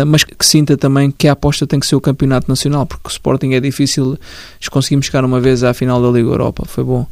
[0.07, 3.11] mas que sinta também que a aposta tem que ser o campeonato nacional, porque o
[3.11, 4.17] Sporting é difícil,
[4.71, 7.07] conseguimos chegar uma vez à final da Liga Europa, foi bom.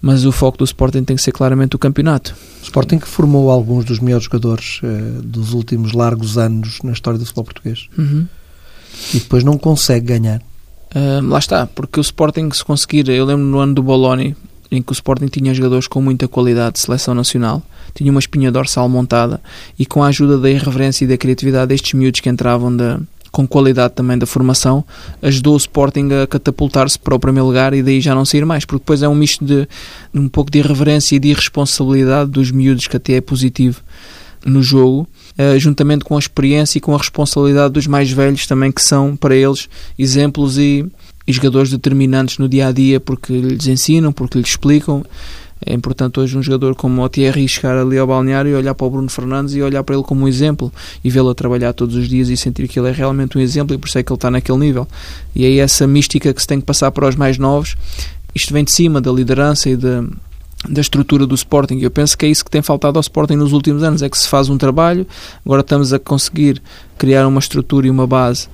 [0.00, 2.34] Mas o foco do Sporting tem que ser claramente o campeonato.
[2.60, 7.18] O Sporting que formou alguns dos melhores jogadores uh, dos últimos largos anos na história
[7.18, 7.88] do futebol português.
[7.96, 8.26] Uhum.
[9.14, 10.40] E depois não consegue ganhar.
[10.94, 14.36] Uh, lá está, porque o Sporting se conseguir, eu lembro no ano do Boloni,
[14.76, 17.62] em que o Sporting tinha jogadores com muita qualidade de seleção nacional,
[17.94, 19.40] tinha uma espinha dorsal montada
[19.78, 23.00] e com a ajuda da irreverência e da criatividade destes miúdos que entravam da,
[23.36, 24.84] com qualidade também da formação,
[25.20, 28.64] ajudou o Sporting a catapultar-se para o primeiro lugar e daí já não sair mais,
[28.64, 29.68] porque depois é um misto de
[30.14, 33.82] um pouco de irreverência e de irresponsabilidade dos miúdos que até é positivo
[34.44, 35.08] no jogo,
[35.38, 39.16] uh, juntamente com a experiência e com a responsabilidade dos mais velhos também que são
[39.16, 40.86] para eles exemplos e,
[41.26, 45.02] e jogadores determinantes no dia a dia porque lhes ensinam, porque lhes explicam
[45.64, 48.86] é importante hoje um jogador como o Thierry chegar ali ao balneário e olhar para
[48.86, 50.70] o Bruno Fernandes e olhar para ele como um exemplo
[51.02, 53.74] e vê-lo a trabalhar todos os dias e sentir que ele é realmente um exemplo
[53.74, 54.86] e por isso é que ele está naquele nível.
[55.34, 57.74] E é essa mística que se tem que passar para os mais novos.
[58.34, 60.04] Isto vem de cima da liderança e da,
[60.68, 61.78] da estrutura do Sporting.
[61.78, 64.18] Eu penso que é isso que tem faltado ao Sporting nos últimos anos, é que
[64.18, 65.06] se faz um trabalho,
[65.44, 66.60] agora estamos a conseguir
[66.98, 68.46] criar uma estrutura e uma base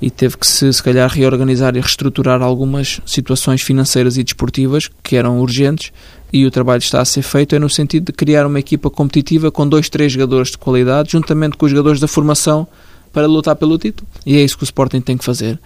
[0.00, 5.16] e teve que se, se calhar reorganizar e reestruturar algumas situações financeiras e desportivas que
[5.16, 5.92] eram urgentes
[6.32, 9.50] e o trabalho está a ser feito é no sentido de criar uma equipa competitiva
[9.50, 12.66] com dois, três jogadores de qualidade, juntamente com os jogadores da formação
[13.12, 14.06] para lutar pelo título.
[14.26, 15.58] E é isso que o Sporting tem que fazer.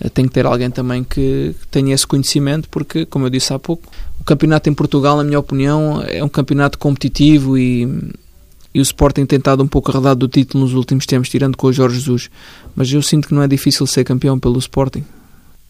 [0.00, 3.58] Eh, tem que ter alguém também que tenha esse conhecimento, porque, como eu disse há
[3.58, 7.88] pouco, o campeonato em Portugal, na minha opinião, é um campeonato competitivo e,
[8.74, 11.68] e o Sporting tem estado um pouco arredado do título nos últimos tempos, tirando com
[11.68, 12.28] o Jorge Jesus.
[12.74, 15.04] Mas eu sinto que não é difícil ser campeão pelo Sporting.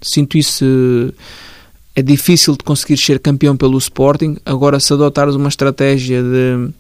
[0.01, 0.65] Sinto isso
[1.95, 4.39] é difícil de conseguir ser campeão pelo Sporting.
[4.45, 6.73] Agora, se adotares uma estratégia de,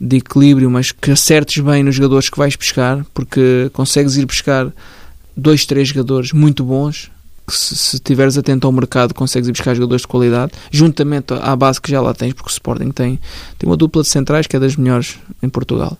[0.00, 4.72] de equilíbrio, mas que acertes bem nos jogadores que vais buscar, porque consegues ir buscar
[5.36, 7.10] dois, três jogadores muito bons,
[7.46, 11.80] que se, estiveres atento ao mercado consegues ir buscar jogadores de qualidade, juntamente à base
[11.80, 13.20] que já lá tens, porque o Sporting tem,
[13.58, 15.96] tem uma dupla de centrais que é das melhores em Portugal.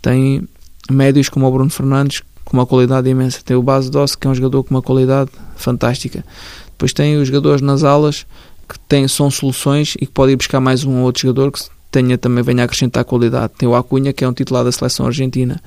[0.00, 0.46] Tem
[0.90, 3.40] médios como o Bruno Fernandes, com uma qualidade imensa.
[3.44, 6.24] Tem o Base Doce, que é um jogador com uma qualidade fantástica.
[6.66, 8.26] Depois tem os jogadores nas alas,
[8.68, 11.60] que têm, são soluções e que pode ir buscar mais um ou outro jogador que
[11.90, 13.52] tenha, também venha acrescentar qualidade.
[13.56, 15.62] Tem o Acunha, que é um titular da seleção argentina.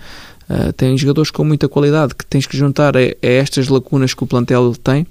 [0.50, 4.24] Uh, tem jogadores com muita qualidade que tens que juntar a, a, estas lacunas que
[4.24, 5.06] o plantel tem,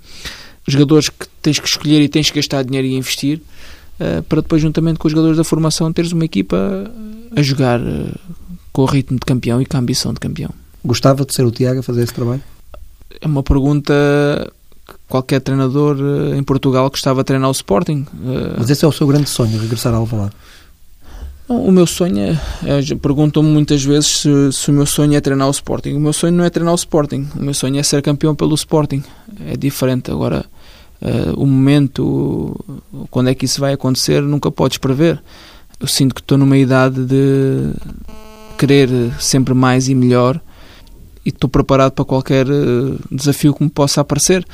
[0.66, 3.40] jogadores que tens que escolher e tens que gastar dinheiro e investir,
[3.98, 6.90] uh, para depois, juntamente com os jogadores da formação, teres uma equipa
[7.34, 8.14] a jogar uh,
[8.72, 10.50] com o ritmo de campeão e com a ambição de campeão.
[10.84, 12.42] Gostava de ser o Tiago a fazer esse trabalho?
[13.20, 13.92] É uma pergunta
[14.86, 15.96] que qualquer treinador
[16.36, 18.04] em Portugal gostava de treinar o Sporting.
[18.58, 20.34] Mas esse é o seu grande sonho, regressar ao Alvalade?
[21.46, 25.46] O meu sonho é, é perguntam-me muitas vezes se, se, o meu sonho é treinar
[25.46, 25.92] o Sporting.
[25.92, 27.28] O meu sonho não é treinar o Sporting.
[27.36, 29.02] O meu sonho é ser campeão pelo Sporting.
[29.46, 30.10] É diferente.
[30.10, 30.46] Agora,
[31.02, 32.56] uh, o momento,
[33.10, 35.22] quando é que isso vai acontecer, nunca podes prever.
[35.78, 37.74] Eu sinto que estou numa idade de
[38.56, 38.88] querer
[39.20, 40.40] sempre mais e melhor
[41.26, 44.46] e estou preparado para qualquer uh, desafio que me possa aparecer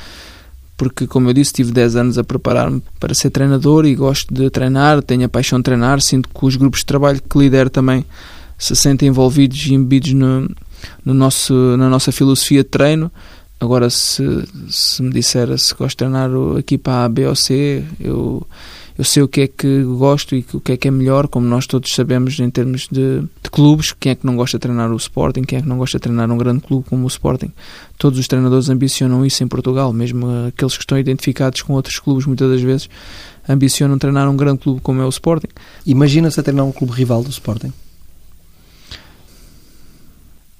[0.81, 4.49] porque, como eu disse, tive 10 anos a preparar-me para ser treinador e gosto de
[4.49, 8.03] treinar, tenho a paixão de treinar, sinto que os grupos de trabalho que lidero também
[8.57, 10.49] se sentem envolvidos e embebidos no,
[11.05, 13.11] no nosso, na nossa filosofia de treino.
[13.59, 14.23] Agora, se,
[14.71, 18.47] se me disser se gosto de treinar a equipa A, B ou C, eu
[18.97, 21.47] eu sei o que é que gosto e o que é que é melhor, como
[21.47, 24.91] nós todos sabemos em termos de, de, clubes, quem é que não gosta de treinar
[24.91, 27.51] o Sporting, quem é que não gosta de treinar um grande clube como o Sporting.
[27.97, 32.25] Todos os treinadores ambicionam isso em Portugal, mesmo aqueles que estão identificados com outros clubes,
[32.25, 32.89] muitas das vezes
[33.47, 35.49] ambicionam treinar um grande clube como é o Sporting.
[35.85, 37.73] Imagina-se a treinar um clube rival do Sporting?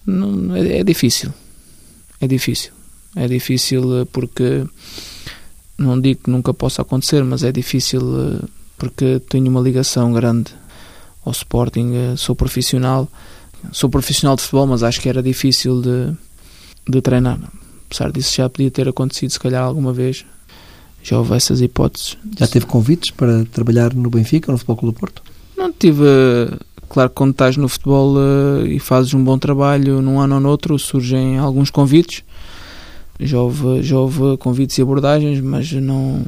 [0.05, 1.33] Não, é, é difícil.
[2.19, 2.71] É difícil.
[3.15, 4.65] É difícil eh, porque
[5.81, 8.45] não digo que nunca possa acontecer, mas é difícil eh,
[8.77, 10.51] porque tenho uma ligação grande
[11.25, 11.93] ao Sporting.
[11.93, 13.07] Eh, sou profissional,
[13.71, 16.13] sou profissional de futebol, mas acho que era difícil de,
[16.87, 17.39] de treinar.
[17.87, 20.25] Apesar disso, já podia ter acontecido, se calhar, alguma vez.
[21.03, 22.15] Já houve essas hipóteses.
[22.37, 25.23] Já teve convites para trabalhar no Benfica ou no Futebol Clube do Porto?
[25.57, 26.03] Não tive.
[26.87, 28.15] Claro que quando estás no futebol
[28.67, 32.23] e fazes um bom trabalho num ano ou no outro, surgem alguns convites
[33.21, 36.23] já houve, já houve convites e abordagens, mas não.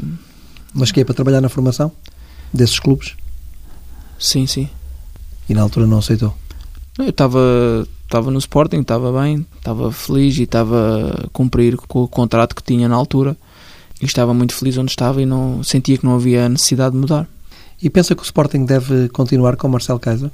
[0.74, 1.92] Mas que é para trabalhar na formação
[2.54, 3.16] desses clubes?
[4.20, 4.70] Sim, sim.
[5.50, 6.34] E na altura não aceitou?
[6.98, 7.40] Eu estava
[8.06, 12.62] estava no Sporting, estava bem, estava feliz e estava a cumprir com o contrato que
[12.62, 13.36] tinha na altura
[14.00, 17.28] e estava muito feliz onde estava e não sentia que não havia necessidade de mudar.
[17.82, 20.30] E pensa que o Sporting deve continuar com o Marcelo Kaiser?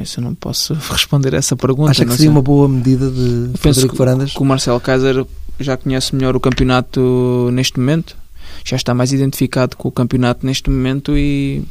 [0.00, 1.90] Isso eu não posso responder a essa pergunta.
[1.90, 4.32] Acha que seria uma boa medida de Frederico Varandas?
[4.32, 5.26] Que o Marcelo Kaiser
[5.58, 8.16] já conhece melhor o campeonato neste momento,
[8.64, 11.62] já está mais identificado com o campeonato neste momento e,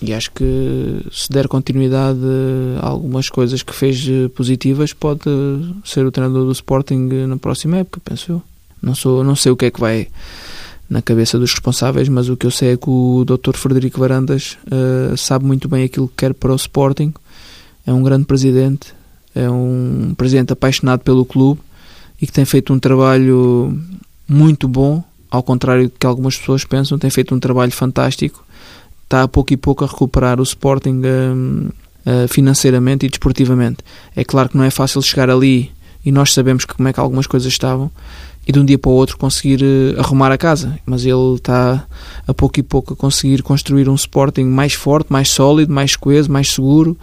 [0.00, 2.18] e acho que se der continuidade
[2.80, 5.22] a algumas coisas que fez positivas, pode
[5.84, 8.42] ser o treinador do Sporting na próxima época, penso eu.
[8.82, 10.08] Não, sou, não sei o que é que vai
[10.88, 13.56] na cabeça dos responsáveis, mas o que eu sei é que o Dr.
[13.56, 17.12] Frederico Varandas uh, sabe muito bem aquilo que quer para o Sporting.
[17.84, 18.94] É um grande presidente,
[19.34, 21.60] é um presidente apaixonado pelo clube
[22.20, 23.78] e que tem feito um trabalho
[24.28, 28.44] muito bom, ao contrário do que algumas pessoas pensam, tem feito um trabalho fantástico.
[29.04, 33.78] Está a pouco e pouco a recuperar o Sporting uh, financeiramente e desportivamente.
[34.14, 35.70] É claro que não é fácil chegar ali
[36.04, 37.90] e nós sabemos como é que algumas coisas estavam
[38.48, 40.78] e de um dia para o outro conseguir uh, arrumar a casa.
[40.84, 41.86] Mas ele está
[42.26, 46.30] a pouco e pouco a conseguir construir um Sporting mais forte, mais sólido, mais coeso,
[46.30, 46.96] mais seguro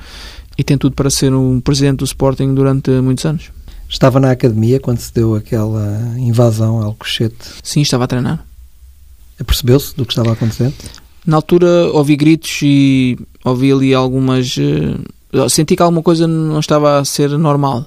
[0.58, 3.52] e tem tudo para ser um presidente do Sporting durante muitos anos.
[3.94, 7.36] Estava na academia quando se deu aquela invasão ao Alcochete?
[7.62, 8.44] Sim, estava a treinar.
[9.46, 10.74] Percebeu-se do que estava a acontecer?
[11.24, 14.58] Na altura ouvi gritos e ouvi ali algumas.
[14.58, 17.86] Uh, senti que alguma coisa não estava a ser normal.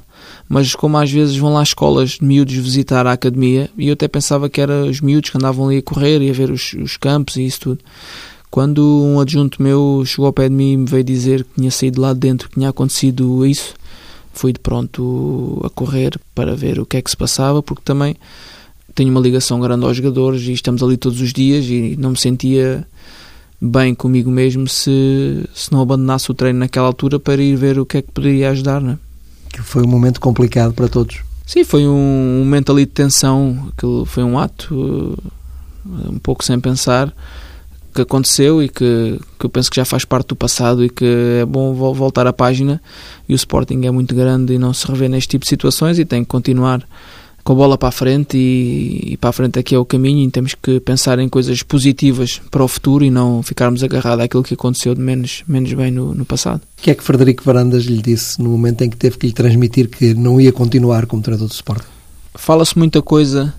[0.48, 4.06] Mas como às vezes vão lá escolas de miúdos visitar a academia, e eu até
[4.06, 6.96] pensava que eram os miúdos que andavam ali a correr e a ver os, os
[6.96, 7.80] campos e isso tudo.
[8.48, 11.70] Quando um adjunto meu chegou ao pé de mim e me veio dizer que tinha
[11.70, 13.74] saído lá de dentro, que tinha acontecido isso,
[14.36, 18.14] fui de pronto a correr para ver o que é que se passava, porque também
[18.94, 22.18] tenho uma ligação grande aos jogadores e estamos ali todos os dias e não me
[22.18, 22.86] sentia
[23.60, 27.86] bem comigo mesmo se, se não abandonasse o treino naquela altura para ir ver o
[27.86, 28.98] que é que poderia ajudar, né?
[29.50, 31.20] Que foi um momento complicado para todos.
[31.46, 35.16] Sim, foi um momento ali de tensão, que foi um ato
[36.10, 37.14] um pouco sem pensar,
[37.96, 41.04] que aconteceu e que, que eu penso que já faz parte do passado e que
[41.40, 42.80] é bom voltar à página.
[43.28, 46.04] E o Sporting é muito grande e não se revê neste tipo de situações e
[46.04, 46.86] tem que continuar
[47.42, 50.26] com a bola para a frente e, e para a frente aqui é o caminho
[50.26, 54.42] e temos que pensar em coisas positivas para o futuro e não ficarmos agarrados àquilo
[54.42, 56.60] que aconteceu de menos, menos bem no, no passado.
[56.78, 59.32] O que é que Frederico Varandas lhe disse no momento em que teve que lhe
[59.32, 61.86] transmitir que não ia continuar como treinador do Sporting?
[62.34, 63.54] Fala-se muita coisa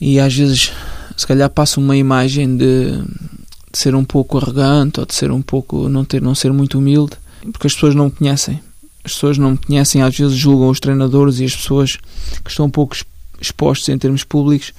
[0.00, 0.72] e às vezes
[1.20, 5.42] se calhar passa uma imagem de, de, ser um pouco arrogante ou de ser um
[5.42, 7.12] pouco não ter não ser muito humilde
[7.52, 8.58] porque as pessoas não me conhecem.
[9.04, 11.98] As pessoas não me conhecem às vezes julgam os treinadores e as pessoas
[12.42, 12.96] que estão um pouco
[13.38, 14.72] expostos em termos públicos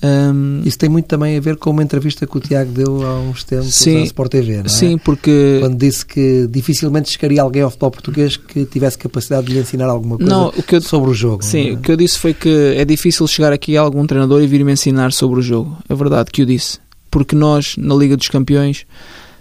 [0.00, 3.18] um, Isso tem muito também a ver com uma entrevista que o Tiago deu há
[3.18, 4.68] uns tempos sim, à Sport TV, não é?
[4.68, 5.58] Sim, porque...
[5.60, 9.86] Quando disse que dificilmente chegaria alguém ao futebol português que tivesse capacidade de lhe ensinar
[9.86, 11.44] alguma coisa não, o eu, sobre o jogo.
[11.44, 11.72] Sim, é?
[11.72, 14.72] o que eu disse foi que é difícil chegar aqui a algum treinador e vir-me
[14.72, 15.76] ensinar sobre o jogo.
[15.88, 16.78] É verdade que eu disse.
[17.10, 18.86] Porque nós, na Liga dos Campeões...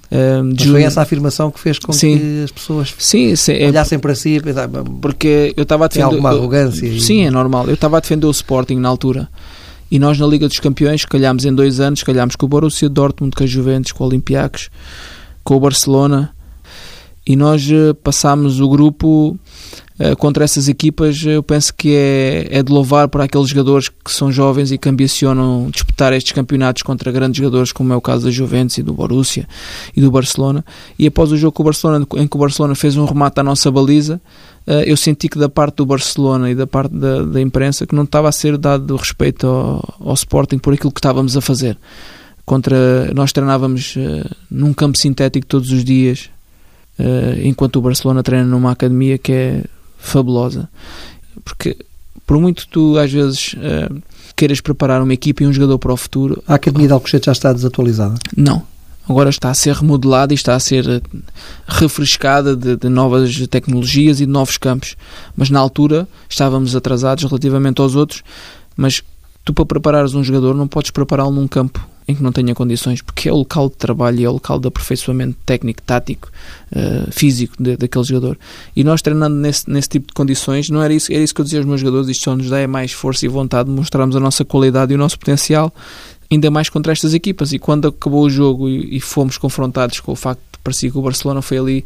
[0.09, 3.67] Um, Mas foi essa afirmação que fez com sim, que as pessoas sim, sim, é
[3.67, 7.29] olhassem para si e pensavam, porque eu estava a defender alguma arrogância eu, sim, é
[7.29, 9.27] normal eu estava a defender o Sporting na altura
[9.89, 13.35] e nós na Liga dos Campeões calhámos em dois anos, calhámos com o Borussia Dortmund,
[13.35, 14.69] com a Juventus, com o Olympiacos,
[15.43, 16.33] com o Barcelona
[17.27, 19.37] e nós uh, passámos o grupo
[19.99, 21.21] uh, contra essas equipas.
[21.25, 24.87] Eu penso que é, é de louvar para aqueles jogadores que são jovens e que
[24.87, 28.93] ambicionam disputar estes campeonatos contra grandes jogadores, como é o caso da Juventus e do
[28.93, 29.45] Borussia
[29.95, 30.63] e do Barcelona.
[30.97, 33.43] E após o jogo com o Barcelona, em que o Barcelona fez um remate à
[33.43, 34.21] nossa baliza,
[34.85, 38.03] eu senti que da parte do Barcelona e da parte da, da imprensa que não
[38.03, 41.77] estava a ser dado respeito ao, ao Sporting por aquilo que estávamos a fazer
[42.47, 46.29] contra nós treinávamos uh, num campo sintético todos os dias
[46.97, 49.63] uh, enquanto o Barcelona treina numa academia que é
[49.97, 50.69] fabulosa.
[51.43, 51.75] Porque
[52.25, 54.01] por muito tu às vezes uh,
[54.33, 56.41] queiras preparar uma equipa e um jogador para o futuro.
[56.47, 58.15] A academia de Alcochete já está desatualizada?
[58.35, 58.63] Não.
[59.09, 61.01] Agora está a ser remodelada e está a ser eh,
[61.67, 64.95] refrescada de, de, novas tecnologias e de novos campos.
[65.35, 68.23] Mas na altura estávamos atrasados relativamente aos outros.
[68.75, 69.01] Mas
[69.45, 73.01] tu, para preparares um jogador, não podes prepará-lo num campo em que não tenha condições,
[73.01, 76.29] porque é o local de trabalho e é o local de aperfeiçoamento técnico, tático,
[76.71, 78.39] uh, físico de, daquele jogador.
[78.73, 81.43] E nós treinando nesse, nesse tipo de condições, não era isso, era isso que eu
[81.43, 84.15] dizia aos meus jogadores, isto só nos dá é mais força e vontade de mostrarmos
[84.15, 85.73] a nossa qualidade e o nosso potencial,
[86.31, 87.53] ainda mais contra estas equipas.
[87.53, 90.97] E quando acabou o jogo e, e fomos confrontados com o facto de parecia que
[90.97, 91.85] o Barcelona foi ali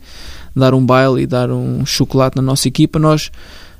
[0.55, 3.31] dar um baile e dar um chocolate na nossa equipa, nós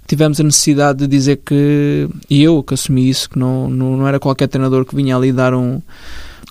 [0.08, 4.08] tivemos a necessidade de dizer que, e eu que assumi isso, que não, não, não
[4.08, 5.82] era qualquer treinador que vinha ali dar um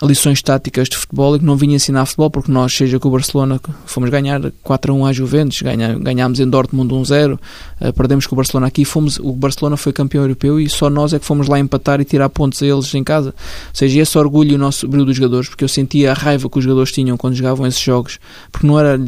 [0.03, 3.11] lições táticas de futebol e que não vinha ensinar futebol, porque nós, seja com o
[3.11, 8.27] Barcelona, fomos ganhar 4 a 1 à Juventus, ganha, ganhámos em Dortmund 1-0, uh, perdemos
[8.27, 11.25] com o Barcelona aqui, fomos, o Barcelona foi campeão europeu e só nós é que
[11.25, 13.29] fomos lá empatar e tirar pontos a eles em casa.
[13.29, 16.65] Ou seja, esse orgulho nosso brilho dos jogadores, porque eu sentia a raiva que os
[16.65, 18.19] jogadores tinham quando jogavam esses jogos,
[18.51, 18.99] porque não era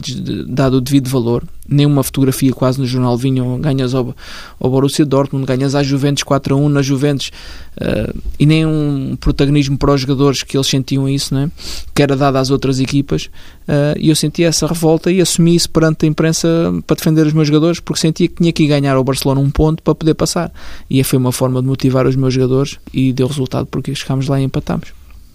[0.46, 4.14] dado o devido valor nenhuma fotografia quase no jornal vinham ganhas ao,
[4.58, 7.30] ao Borussia Dortmund, ganhas à Juventus 4 a 1 na Juventus
[7.76, 11.50] uh, e nem um protagonismo para os jogadores que eles sentiam isso, né?
[11.94, 13.30] que era dado às outras equipas
[13.68, 16.48] uh, e eu senti essa revolta e assumi isso perante a imprensa
[16.86, 19.82] para defender os meus jogadores porque sentia que tinha que ganhar ao Barcelona um ponto
[19.82, 20.52] para poder passar
[20.88, 24.40] e foi uma forma de motivar os meus jogadores e deu resultado porque chegámos lá
[24.40, 24.92] e empatámos.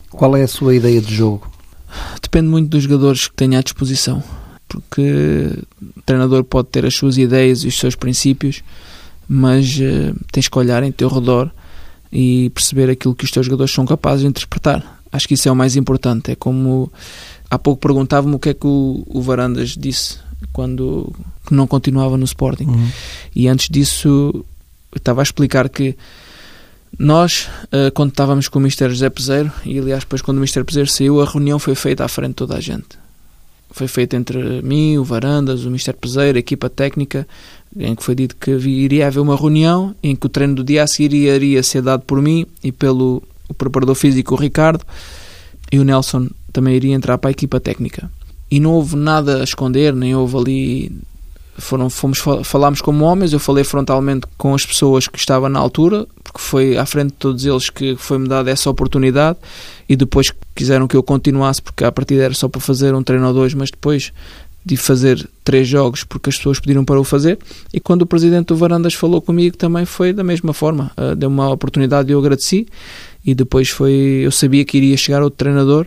[0.09, 1.49] Qual é a sua ideia de jogo?
[2.21, 4.23] Depende muito dos jogadores que tenha à disposição
[4.67, 5.49] porque
[5.81, 8.61] o treinador pode ter as suas ideias e os seus princípios,
[9.27, 11.49] mas uh, tens que olhar em teu redor
[12.11, 14.96] e perceber aquilo que os teus jogadores são capazes de interpretar.
[15.11, 16.31] Acho que isso é o mais importante.
[16.31, 16.91] É como
[17.49, 20.17] há pouco perguntava-me o que é que o, o Varandas disse
[20.51, 21.13] quando
[21.49, 22.65] não continuava no Sporting.
[22.65, 22.89] Uhum.
[23.35, 24.45] E antes disso,
[24.95, 25.95] estava a explicar que
[26.97, 30.63] nós, uh, quando estávamos com o Mister José Peseiro, e aliás, depois quando o Mister
[30.65, 32.97] Peseiro saiu, a reunião foi feita à frente de toda a gente
[33.69, 37.27] foi feita entre mim, o Varandas, o Mister Peseiro, a equipa técnica,
[37.75, 40.83] em que foi dito que iria haver uma reunião em que o treino do dia
[40.83, 44.83] a seguir iria ser dado por mim e pelo o preparador físico, o Ricardo,
[45.71, 48.09] e o Nelson também iria entrar para a equipa técnica.
[48.49, 50.91] E não houve nada a esconder, nem houve ali
[51.57, 56.05] foram, fomos, falámos como homens, eu falei frontalmente com as pessoas que estavam na altura,
[56.23, 59.39] porque foi à frente de todos eles que foi-me dada essa oportunidade
[59.89, 63.27] e depois quiseram que eu continuasse, porque a partida era só para fazer um treino
[63.27, 64.13] ou dois, mas depois
[64.63, 67.39] de fazer três jogos porque as pessoas pediram para o fazer.
[67.73, 71.29] E quando o presidente do Varandas falou comigo também foi da mesma forma, uh, deu
[71.29, 72.67] uma oportunidade e eu agradeci
[73.27, 73.91] e depois foi,
[74.23, 75.85] eu sabia que iria chegar outro treinador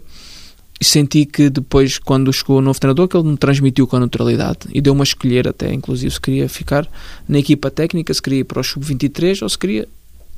[0.78, 4.00] e senti que depois, quando chegou o novo treinador, que ele me transmitiu com a
[4.00, 6.86] neutralidade e deu-me a escolher até, inclusive, se queria ficar
[7.26, 9.88] na equipa técnica, se queria ir para o sub-23 ou se queria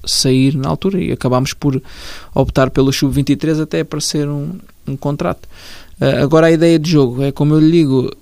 [0.04, 1.82] sair na altura e acabámos por
[2.32, 4.52] optar pelo sub-23 até para ser um,
[4.86, 5.48] um contrato.
[6.00, 8.12] Uh, agora a ideia de jogo é como eu lhe digo,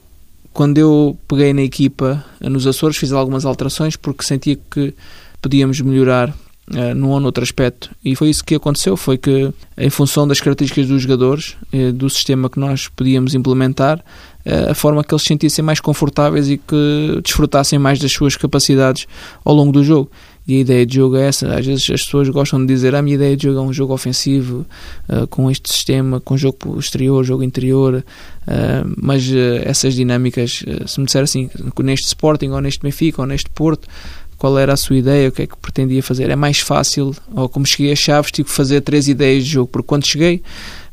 [0.55, 4.95] quando eu peguei na equipa nos Açores fiz algumas alterações porque sentia que
[5.41, 6.35] podíamos melhorar
[6.71, 7.91] uh, num ou noutro aspecto.
[8.05, 12.09] E foi isso que aconteceu, foi que em função das características dos jogadores, uh, do
[12.09, 16.59] sistema que nós podíamos implementar, uh, a forma que eles se sentissem mais confortáveis e
[16.59, 19.07] que desfrutassem mais das suas capacidades
[19.45, 20.11] ao longo do jogo.
[20.51, 21.47] E a ideia de jogo é essa.
[21.55, 23.95] Às vezes as pessoas gostam de dizer a minha ideia de jogo é um jogo
[23.95, 24.66] ofensivo,
[25.09, 28.05] uh, com este sistema, com jogo exterior, jogo interior,
[28.49, 31.49] uh, mas uh, essas dinâmicas, se me disser assim,
[31.79, 33.87] neste Sporting, ou neste Benfica, ou neste Porto,
[34.41, 36.30] qual era a sua ideia, o que é que pretendia fazer.
[36.30, 39.68] É mais fácil, ou como cheguei a Chaves, tive que fazer três ideias de jogo,
[39.68, 40.43] porque quando cheguei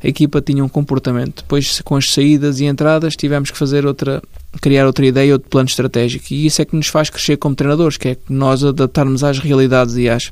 [0.04, 1.42] a equipa tinha um comportamento.
[1.42, 4.22] Depois, com as saídas e entradas, tivemos que fazer outra,
[4.60, 6.26] criar outra ideia, outro plano estratégico.
[6.30, 9.96] E isso é que nos faz crescer como treinadores, que é nós adaptarmos às realidades
[9.96, 10.30] e às,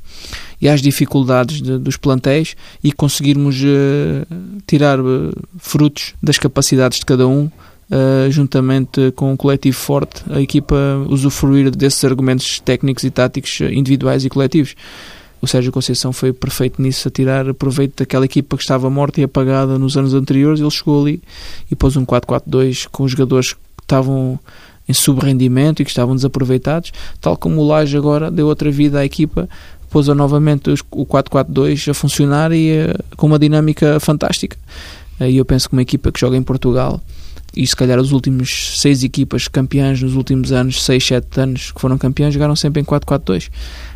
[0.60, 2.54] e às dificuldades de, dos plantéis
[2.84, 7.50] e conseguirmos uh, tirar uh, frutos das capacidades de cada um
[7.88, 10.76] Uh, juntamente com um coletivo forte, a equipa
[11.08, 14.74] usufruir desses argumentos técnicos e táticos individuais e coletivos.
[15.40, 19.24] O Sérgio Conceição foi perfeito nisso, a tirar proveito daquela equipa que estava morta e
[19.24, 20.60] apagada nos anos anteriores.
[20.60, 21.22] Ele chegou ali
[21.70, 24.40] e pôs um 4-4-2 com os jogadores que estavam
[24.88, 29.04] em subrendimento e que estavam desaproveitados, tal como o Laje agora deu outra vida à
[29.04, 29.48] equipa,
[29.90, 34.56] pôs novamente o 4-4-2 a funcionar e uh, com uma dinâmica fantástica.
[35.20, 37.00] E eu penso que uma equipa que joga em Portugal
[37.54, 41.80] e se calhar os últimos seis equipas campeãs nos últimos anos, seis, sete anos que
[41.80, 43.50] foram campeãs, jogaram sempre em 4-4-2.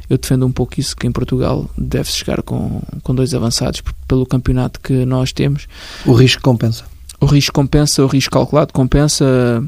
[0.09, 4.27] Eu defendo um pouco isso, que em Portugal deve-se chegar com, com dois avançados pelo
[4.27, 5.69] campeonato que nós temos.
[6.05, 6.85] O risco compensa?
[7.21, 9.63] O risco compensa, o risco calculado compensa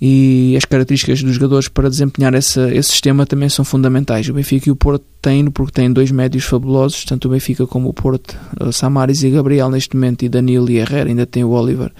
[0.00, 4.28] e as características dos jogadores para desempenhar essa, esse sistema também são fundamentais.
[4.28, 7.88] O Benfica e o Porto têm, porque têm dois médios fabulosos, tanto o Benfica como
[7.88, 8.34] o Porto,
[8.72, 11.92] Samaris e Gabriel neste momento, e Danilo e Herrera, ainda tem o Oliver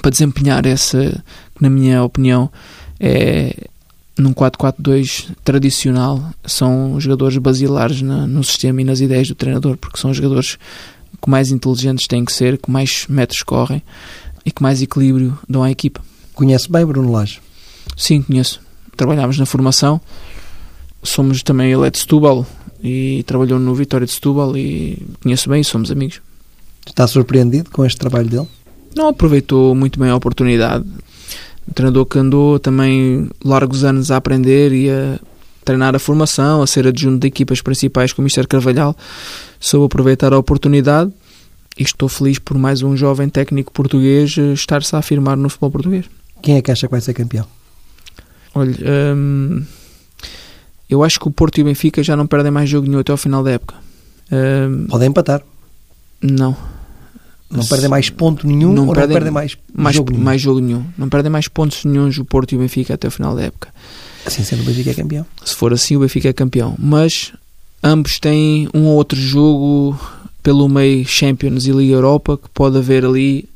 [0.00, 1.22] para desempenhar essa,
[1.54, 2.50] que na minha opinião
[2.98, 3.68] é
[4.18, 9.98] num 4-4-2 tradicional, são jogadores basilares na, no sistema e nas ideias do treinador, porque
[9.98, 10.58] são jogadores
[11.22, 13.82] que mais inteligentes têm que ser, que mais metros correm
[14.44, 16.00] e que mais equilíbrio dão à equipa.
[16.34, 17.40] Conhece bem Bruno Lage?
[17.96, 18.60] Sim, conheço.
[18.96, 20.00] Trabalhámos na formação,
[21.02, 22.46] somos também ele é de Setúbal
[22.82, 26.20] e trabalhou no Vitória de Setúbal e conheço bem e somos amigos.
[26.86, 28.48] Está surpreendido com este trabalho dele?
[28.96, 30.84] Não aproveitou muito bem a oportunidade.
[31.68, 35.18] Um treinador que andou também largos anos a aprender e a
[35.64, 38.46] treinar a formação, a ser adjunto de equipas principais com o Mr.
[38.46, 38.96] Carvalhal,
[39.58, 41.12] soube aproveitar a oportunidade
[41.76, 46.06] e estou feliz por mais um jovem técnico português estar-se a afirmar no futebol português.
[46.40, 47.46] Quem é que acha que vai ser campeão?
[48.54, 48.76] Olha,
[49.14, 49.64] hum,
[50.88, 53.10] eu acho que o Porto e o Benfica já não perdem mais jogo nenhum até
[53.12, 53.74] ao final da época.
[54.32, 55.42] Hum, Podem empatar.
[56.22, 56.56] Não.
[57.50, 60.24] Não perdem mais ponto nenhum não ou perdem, não perdem mais, mais jogo nenhum?
[60.24, 60.84] Mais jogo nenhum.
[60.98, 63.68] Não perdem mais pontos nenhum o Porto e o Benfica até o final da época.
[64.24, 65.26] Assim sendo o Benfica é campeão.
[65.44, 66.74] Se for assim, o Benfica é campeão.
[66.78, 67.32] Mas
[67.82, 69.98] ambos têm um ou outro jogo
[70.42, 73.48] pelo meio Champions e Liga Europa que pode haver ali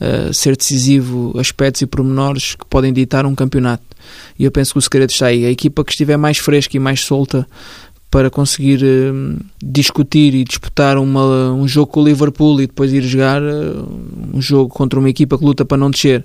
[0.00, 3.84] uh, ser decisivo aspectos e pormenores que podem ditar um campeonato.
[4.38, 5.44] E eu penso que o segredo está aí.
[5.44, 7.46] A equipa que estiver mais fresca e mais solta
[8.10, 13.02] para conseguir uh, discutir e disputar uma, um jogo com o Liverpool e depois ir
[13.02, 13.88] jogar uh,
[14.32, 16.24] um jogo contra uma equipa que luta para não descer,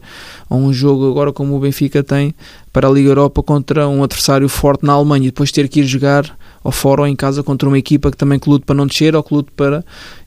[0.49, 2.33] ou um jogo agora como o Benfica tem
[2.71, 5.85] para a Liga Europa contra um adversário forte na Alemanha e depois ter que ir
[5.85, 8.85] jogar ao fora ou em casa contra uma equipa que também que luta para não
[8.85, 9.83] descer ou que luta para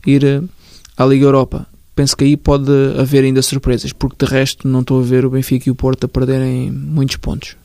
[0.07, 0.49] ir uh,
[0.97, 1.67] à Liga Europa.
[1.95, 5.31] Penso que aí pode haver ainda surpresas, porque de resto não estou a ver o
[5.31, 7.57] Benfica e o Porto a perderem muitos pontos.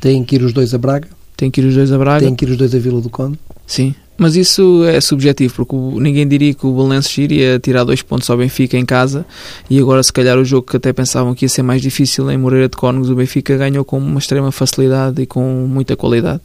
[0.00, 1.08] Têm que ir os dois a Braga?
[1.36, 2.24] Tem que ir os dois a Braga.
[2.24, 3.38] Tem que ir os dois a Vila do Conde.
[3.66, 8.30] Sim, mas isso é subjetivo, porque ninguém diria que o Belenenses iria tirar dois pontos
[8.30, 9.26] ao Benfica em casa
[9.68, 12.38] e agora se calhar o jogo que até pensavam que ia ser mais difícil em
[12.38, 16.40] Moreira de Cónegos, o Benfica ganhou com uma extrema facilidade e com muita qualidade.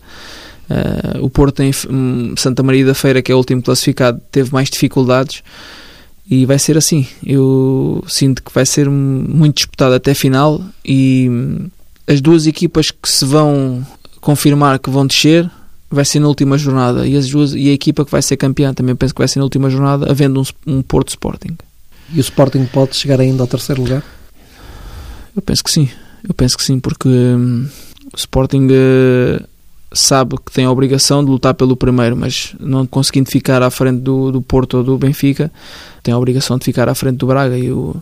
[0.70, 4.52] Uh, o Porto em hum, Santa Maria da Feira, que é o último classificado, teve
[4.54, 5.44] mais dificuldades
[6.30, 7.08] e vai ser assim.
[7.26, 11.70] Eu sinto que vai ser muito disputado até final e hum,
[12.08, 13.86] as duas equipas que se vão
[14.20, 15.50] confirmar que vão descer
[15.90, 18.74] vai ser na última jornada e, as duas, e a equipa que vai ser campeã
[18.74, 21.58] também penso que vai ser na última jornada, havendo um, um Porto Sporting.
[22.14, 24.04] E o Sporting pode chegar ainda ao terceiro lugar?
[25.36, 25.90] Eu penso que sim,
[26.28, 27.68] eu penso que sim, porque hum,
[28.14, 29.44] o Sporting uh,
[29.92, 34.02] sabe que tem a obrigação de lutar pelo primeiro, mas não conseguindo ficar à frente
[34.02, 35.52] do, do Porto ou do Benfica,
[36.04, 37.96] tem a obrigação de ficar à frente do Braga e o,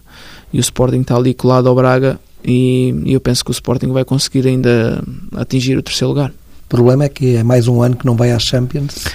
[0.51, 3.91] e o Sporting está ali colado ao Braga e, e eu penso que o Sporting
[3.91, 5.03] vai conseguir ainda
[5.35, 6.29] atingir o terceiro lugar.
[6.29, 9.05] O problema é que é mais um ano que não vai às Champions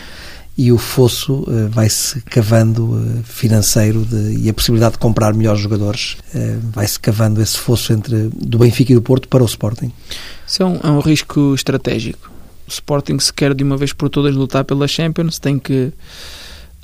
[0.57, 5.63] e o fosso uh, vai-se cavando uh, financeiro de, e a possibilidade de comprar melhores
[5.63, 9.91] jogadores uh, vai-se cavando esse fosso entre do Benfica e do Porto para o Sporting.
[10.47, 12.31] Isso é um, é um risco estratégico.
[12.69, 15.91] O Sporting, se quer de uma vez por todas lutar pela Champions, tem que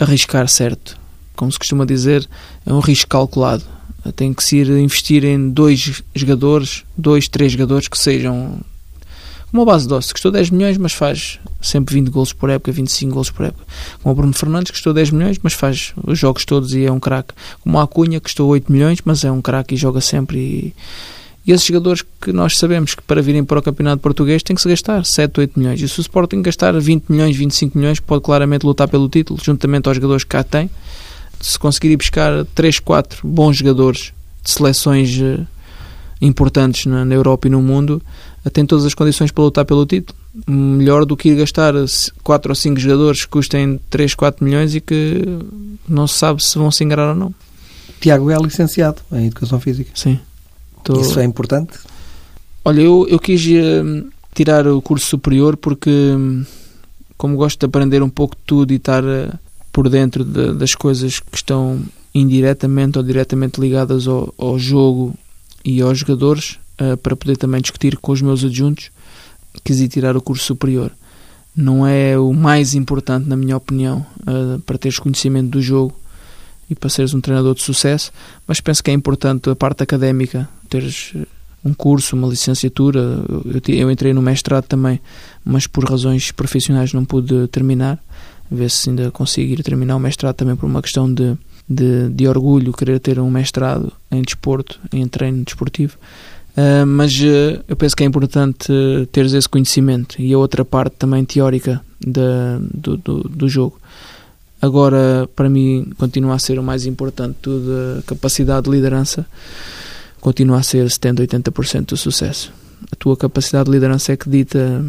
[0.01, 0.99] arriscar certo.
[1.36, 2.26] Como se costuma dizer,
[2.64, 3.64] é um risco calculado.
[4.15, 8.61] Tem que se ir investir em dois jogadores, dois, três jogadores que sejam
[9.53, 13.31] uma base doce, custou 10 milhões, mas faz sempre 20 gols por época, 25 gols
[13.31, 13.65] por época.
[14.03, 17.01] Como o Bruno Fernandes, custou 10 milhões, mas faz os jogos todos e é um
[17.01, 17.33] craque.
[17.63, 20.39] Como a Acunha, custou 8 milhões, mas é um craque e joga sempre.
[20.39, 20.75] E,
[21.47, 24.61] e esses jogadores que nós sabemos que para virem para o campeonato português tem que
[24.61, 25.81] se gastar 7, 8 milhões.
[25.81, 29.89] E se o Sporting gastar 20 milhões, 25 milhões, pode claramente lutar pelo título, juntamente
[29.89, 30.69] aos jogadores que cá tem.
[31.41, 34.12] Se conseguir ir buscar 3, 4 bons jogadores
[34.43, 35.41] de seleções eh,
[36.20, 38.03] importantes na, na Europa e no mundo,
[38.53, 40.18] tem todas as condições para lutar pelo título.
[40.47, 41.74] Melhor do que ir gastar
[42.22, 45.22] 4 ou 5 jogadores que custem 3, 4 milhões e que
[45.89, 47.34] não se sabe se vão se ingrar ou não.
[48.01, 49.91] Tiago é licenciado em Educação Física.
[49.95, 50.20] Sim.
[50.84, 51.01] Tô...
[51.01, 51.78] Isso é importante?
[52.64, 55.91] Olha, eu, eu quis uh, tirar o curso superior porque,
[57.16, 59.39] como gosto de aprender um pouco de tudo e estar uh,
[59.79, 61.81] por dentro de, das coisas que estão
[62.12, 65.14] indiretamente ou diretamente ligadas ao, ao jogo
[65.64, 68.91] e aos jogadores, uh, para poder também discutir com os meus adjuntos,
[69.62, 70.91] quis ir tirar o curso superior.
[71.55, 75.95] Não é o mais importante, na minha opinião, uh, para teres conhecimento do jogo
[76.68, 78.11] e para seres um treinador de sucesso,
[78.49, 81.24] mas penso que é importante a parte académica, teres eh,
[81.64, 82.99] um curso, uma licenciatura.
[82.99, 85.01] Eu, eu entrei no mestrado também,
[85.45, 88.01] mas por razões profissionais não pude terminar.
[88.51, 91.36] Ver se ainda consigo ir terminar o mestrado também por uma questão de,
[91.68, 95.96] de, de orgulho, querer ter um mestrado em desporto, em treino desportivo.
[96.57, 100.64] Uh, mas uh, eu penso que é importante uh, teres esse conhecimento e a outra
[100.64, 103.78] parte também teórica do, do, do, jogo.
[104.61, 107.70] Agora, para mim, continua a ser o mais importante tudo,
[108.01, 109.24] a capacidade de liderança
[110.20, 112.53] continua a ser 70-80% do sucesso.
[112.90, 114.84] A tua capacidade de liderança é que dita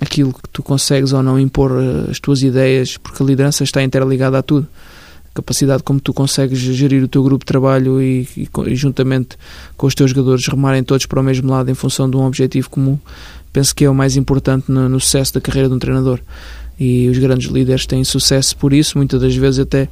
[0.00, 1.72] aquilo que tu consegues ou não impor
[2.10, 4.68] as tuas ideias, porque a liderança está interligada a tudo
[5.34, 9.36] capacidade como tu consegues gerir o teu grupo de trabalho e, e, e, juntamente
[9.76, 12.70] com os teus jogadores remarem todos para o mesmo lado em função de um objetivo
[12.70, 12.96] comum,
[13.52, 16.20] penso que é o mais importante no, no sucesso da carreira de um treinador.
[16.78, 19.88] E os grandes líderes têm sucesso por isso, muitas das vezes até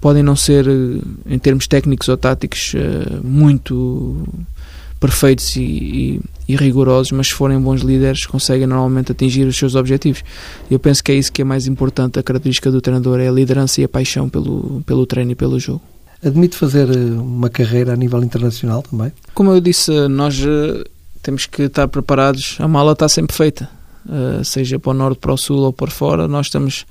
[0.00, 4.26] podem não ser, eh, em termos técnicos ou táticos, eh, muito
[5.00, 9.74] perfeitos e, e, e, rigorosos, mas se forem bons líderes, conseguem normalmente atingir os seus
[9.74, 10.22] objetivos.
[10.70, 13.32] Eu penso que é isso que é mais importante, a característica do treinador, é a
[13.32, 15.82] liderança e a paixão pelo, pelo treino e pelo jogo.
[16.24, 19.12] Admite fazer eh, uma carreira a nível internacional também?
[19.34, 20.84] Como eu disse, nós eh,
[21.22, 23.68] temos que estar preparados, a mala está sempre feita,
[24.08, 26.84] eh, seja para o norte, para o sul ou para fora, nós estamos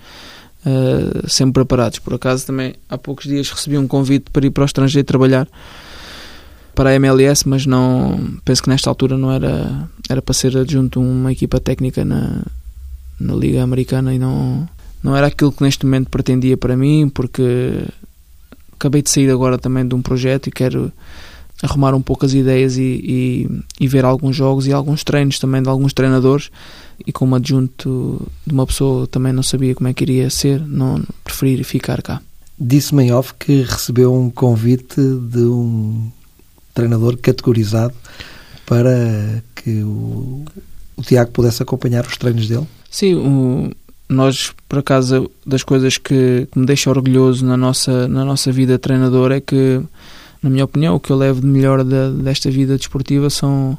[1.27, 1.99] sempre preparados.
[1.99, 5.47] Por acaso também há poucos dias recebi um convite para ir para o estrangeiro trabalhar
[6.75, 11.01] para a MLS, mas não penso que nesta altura não era era para ser adjunto
[11.01, 12.43] uma equipa técnica na,
[13.19, 14.67] na Liga Americana e não
[15.01, 17.85] não era aquilo que neste momento pretendia para mim, porque
[18.73, 20.91] acabei de sair agora também de um projeto e quero
[21.61, 23.49] arrumar um pouco as ideias e, e,
[23.79, 26.51] e ver alguns jogos e alguns treinos também de alguns treinadores
[27.05, 31.03] e como adjunto de uma pessoa também não sabia como é que iria ser, não
[31.23, 32.21] preferi ficar cá.
[32.59, 36.09] Disse-me off que recebeu um convite de um
[36.75, 37.95] treinador categorizado
[38.65, 40.45] para que o,
[40.95, 42.67] o Tiago pudesse acompanhar os treinos dele?
[42.91, 43.71] Sim, o,
[44.07, 48.77] nós, por acaso, das coisas que, que, me deixa orgulhoso na nossa, na nossa vida
[48.77, 49.81] treinador é que,
[50.43, 53.77] na minha opinião, o que eu levo de melhor da, desta vida desportiva são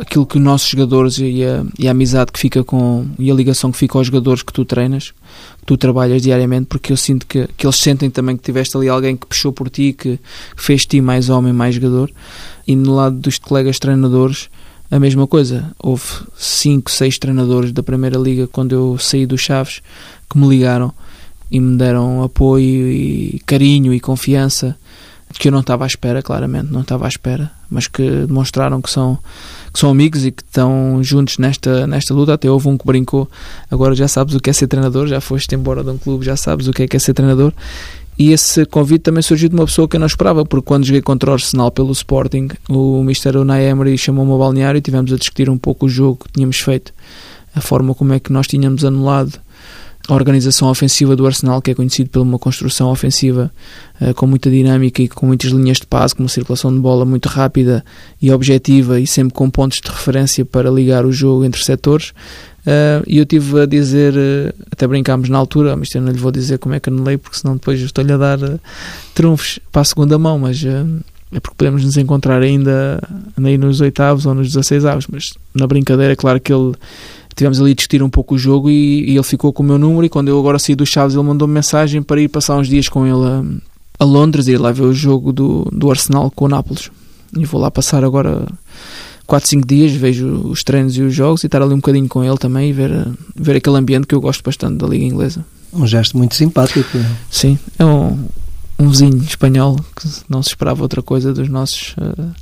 [0.00, 3.34] aquilo que os nossos jogadores e a, e a, amizade que fica com e a
[3.34, 5.12] ligação que fica aos jogadores que tu treinas,
[5.58, 8.88] que tu trabalhas diariamente, porque eu sinto que, que eles sentem também que tiveste ali
[8.88, 10.18] alguém que puxou por ti, que,
[10.56, 12.10] fez ti mais homem, mais jogador.
[12.66, 14.48] E no lado dos colegas treinadores,
[14.90, 15.70] a mesma coisa.
[15.78, 16.04] Houve
[16.36, 19.82] cinco, seis treinadores da Primeira Liga quando eu saí dos Chaves
[20.30, 20.92] que me ligaram
[21.50, 24.76] e me deram apoio e carinho e confiança
[25.38, 28.90] que eu não estava à espera, claramente, não estava à espera, mas que demonstraram que
[28.90, 29.18] são,
[29.78, 32.34] que são amigos e que estão juntos nesta, nesta luta.
[32.34, 33.30] Até houve um que brincou,
[33.70, 36.36] agora já sabes o que é ser treinador, já foste embora de um clube, já
[36.36, 37.52] sabes o que é, que é ser treinador.
[38.18, 41.00] E esse convite também surgiu de uma pessoa que eu não esperava, porque quando joguei
[41.00, 43.38] contra o Arsenal pelo Sporting, o Mr.
[43.38, 46.58] Unai Emery chamou-me ao balneário e tivemos a discutir um pouco o jogo que tínhamos
[46.58, 46.92] feito,
[47.54, 49.38] a forma como é que nós tínhamos anulado
[50.08, 53.52] a organização ofensiva do Arsenal, que é conhecido por uma construção ofensiva
[54.00, 57.04] uh, com muita dinâmica e com muitas linhas de passe, com uma circulação de bola
[57.04, 57.84] muito rápida
[58.20, 62.10] e objetiva e sempre com pontos de referência para ligar o jogo entre setores.
[62.60, 66.18] Uh, e eu tive a dizer, uh, até brincámos na altura, mas eu não lhe
[66.18, 68.38] vou dizer como é que anulei, porque senão depois estou-lhe a dar
[69.14, 73.02] trunfos para a segunda mão, mas é porque podemos nos encontrar ainda
[73.36, 76.74] aí nos oitavos ou nos 16 avos, mas na brincadeira, é claro que ele
[77.38, 79.78] tivemos ali a discutir um pouco o jogo e, e, ele ficou com o meu
[79.78, 82.68] número e quando eu agora saí do Chaves ele mandou-me mensagem para ir passar uns
[82.68, 83.44] dias com ele a,
[84.00, 86.90] a Londres e ir lá ver o jogo do, do Arsenal com o Nápoles
[87.36, 88.46] e vou lá passar agora
[89.26, 92.24] 4, 5 dias, vejo os treinos e os jogos e estar ali um bocadinho com
[92.24, 95.44] ele também e ver, ver aquele ambiente que eu gosto bastante da Liga Inglesa.
[95.72, 96.98] Um gesto muito simpático.
[97.30, 98.26] Sim, é um,
[98.78, 102.34] um vizinho espanhol que não se esperava outra coisa dos nossos uh,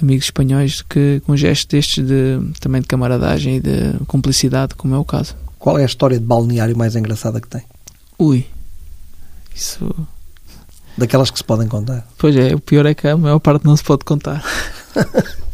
[0.00, 4.94] amigos espanhóis que com um gesto destes de, também de camaradagem e de cumplicidade, como
[4.94, 5.34] é o caso.
[5.58, 7.62] Qual é a história de balneário mais engraçada que tem?
[8.18, 8.46] Ui,
[9.54, 9.94] isso.
[10.96, 12.06] Daquelas que se podem contar.
[12.18, 14.44] Pois é, o pior é que a maior parte não se pode contar.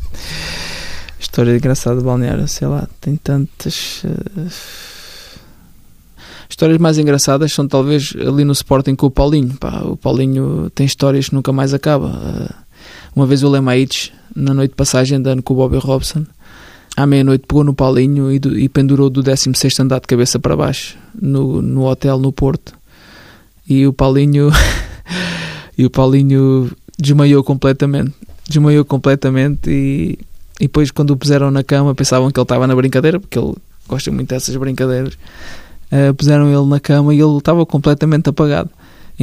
[1.18, 4.02] História engraçada de balneário, sei lá, tem tantas.
[4.04, 4.50] Uh...
[6.48, 9.56] Histórias mais engraçadas são talvez ali no Sporting com o Paulinho.
[9.56, 12.50] Pá, o Paulinho tem histórias que nunca mais acaba.
[13.14, 16.24] Uma vez o Lemaites, na noite de passagem, andando com o Bobby Robson,
[16.96, 20.56] à meia-noite pegou no Paulinho e, do, e pendurou do 16 andar de cabeça para
[20.56, 22.74] baixo no, no hotel no Porto.
[23.68, 24.50] E o Paulinho.
[25.76, 28.12] e o Paulinho desmaiou completamente
[28.48, 30.18] desmaiou completamente e,
[30.60, 33.54] e depois quando o puseram na cama pensavam que ele estava na brincadeira, porque ele
[33.88, 35.14] gosta muito dessas brincadeiras.
[35.90, 38.70] Uh, puseram ele na cama e ele estava completamente apagado.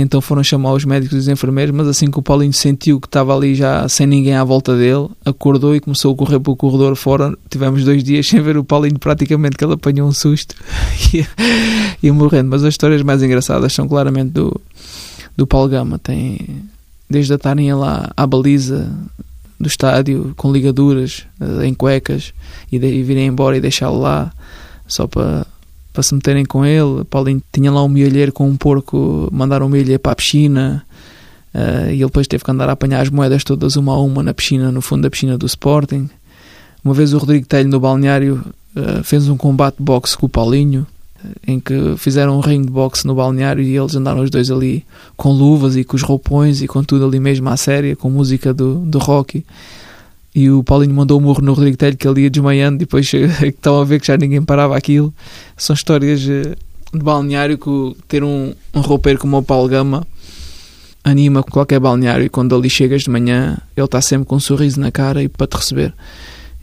[0.01, 3.07] Então foram chamar os médicos e os enfermeiros, mas assim que o Paulinho sentiu que
[3.07, 6.95] estava ali já sem ninguém à volta dele, acordou e começou a correr pelo corredor
[6.95, 7.35] fora.
[7.49, 10.55] Tivemos dois dias sem ver o Paulinho praticamente, que ele apanhou um susto
[11.13, 11.25] e
[12.01, 12.49] ia morrendo.
[12.49, 14.59] Mas as histórias mais engraçadas são claramente do,
[15.35, 15.99] do Paulo Gama.
[15.99, 16.63] Tem,
[17.09, 18.89] desde estarem lá à baliza
[19.59, 22.33] do estádio com ligaduras uh, em cuecas
[22.71, 24.31] e, de, e virem embora e deixá-lo lá
[24.87, 25.45] só para
[25.93, 27.03] para se meterem com ele.
[27.05, 30.85] Paulinho tinha lá um milheiro com um porco, mandaram um milheiro para a piscina
[31.53, 34.23] uh, e ele depois teve que andar a apanhar as moedas todas uma a uma
[34.23, 36.09] na piscina, no fundo da piscina do Sporting.
[36.83, 38.43] Uma vez o Rodrigo Telho no balneário
[38.75, 40.87] uh, fez um combate de boxe com o Paulinho
[41.45, 44.85] em que fizeram um ringue de boxe no balneário e eles andaram os dois ali
[45.17, 48.53] com luvas e com os roupões e com tudo ali mesmo à séria, com música
[48.53, 49.45] do, do rock.
[50.39, 53.11] E o Paulinho mandou um murro no Rodrigo Telho que ele ia desmaiando e depois
[53.43, 55.13] estavam a ver que já ninguém parava aquilo.
[55.57, 56.55] São histórias eh,
[56.93, 60.07] de balneário que ter um, um roupeiro como o Paulo Gama
[61.03, 64.79] anima qualquer balneário e quando ali chegas de manhã ele está sempre com um sorriso
[64.79, 65.93] na cara e para te receber.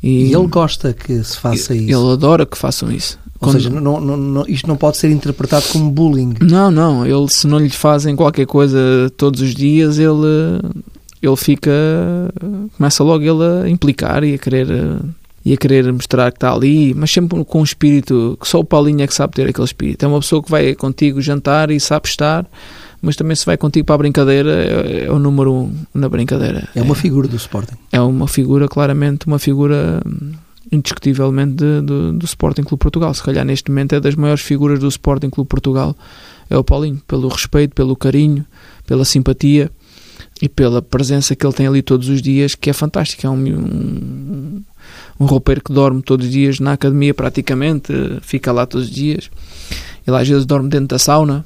[0.03, 1.85] E, e ele gosta que se faça isso.
[1.85, 3.19] Ele adora que façam isso.
[3.35, 3.53] Ou Quando...
[3.57, 6.35] seja, não, não, não, isto não pode ser interpretado como bullying.
[6.41, 7.05] Não, não.
[7.05, 8.79] Ele, se não lhe fazem qualquer coisa
[9.19, 10.63] todos os dias, ele,
[11.23, 11.71] ele fica.
[12.77, 14.69] começa logo ele a implicar e a querer.
[15.45, 18.65] E a querer mostrar que está ali, mas sempre com um espírito que só o
[18.65, 20.05] Paulinho é que sabe ter aquele espírito.
[20.05, 22.45] É uma pessoa que vai contigo jantar e sabe estar,
[23.01, 26.69] mas também se vai contigo para a brincadeira, é, é o número um na brincadeira.
[26.75, 27.77] É uma é, figura do Sporting.
[27.93, 30.03] É uma figura, claramente, uma figura
[30.73, 33.15] indiscutivelmente de, de, do Sporting Clube Portugal.
[33.15, 35.97] Se calhar neste momento é das maiores figuras do Sporting Clube Portugal,
[36.51, 38.45] é o Paulinho, pelo respeito, pelo carinho,
[38.85, 39.71] pela simpatia
[40.41, 43.27] e pela presença que ele tem ali todos os dias, que é fantástico.
[43.27, 44.63] É um, um,
[45.19, 49.31] um roupeiro que dorme todos os dias na academia praticamente, fica lá todos os dias.
[50.07, 51.45] Ele às vezes dorme dentro da sauna,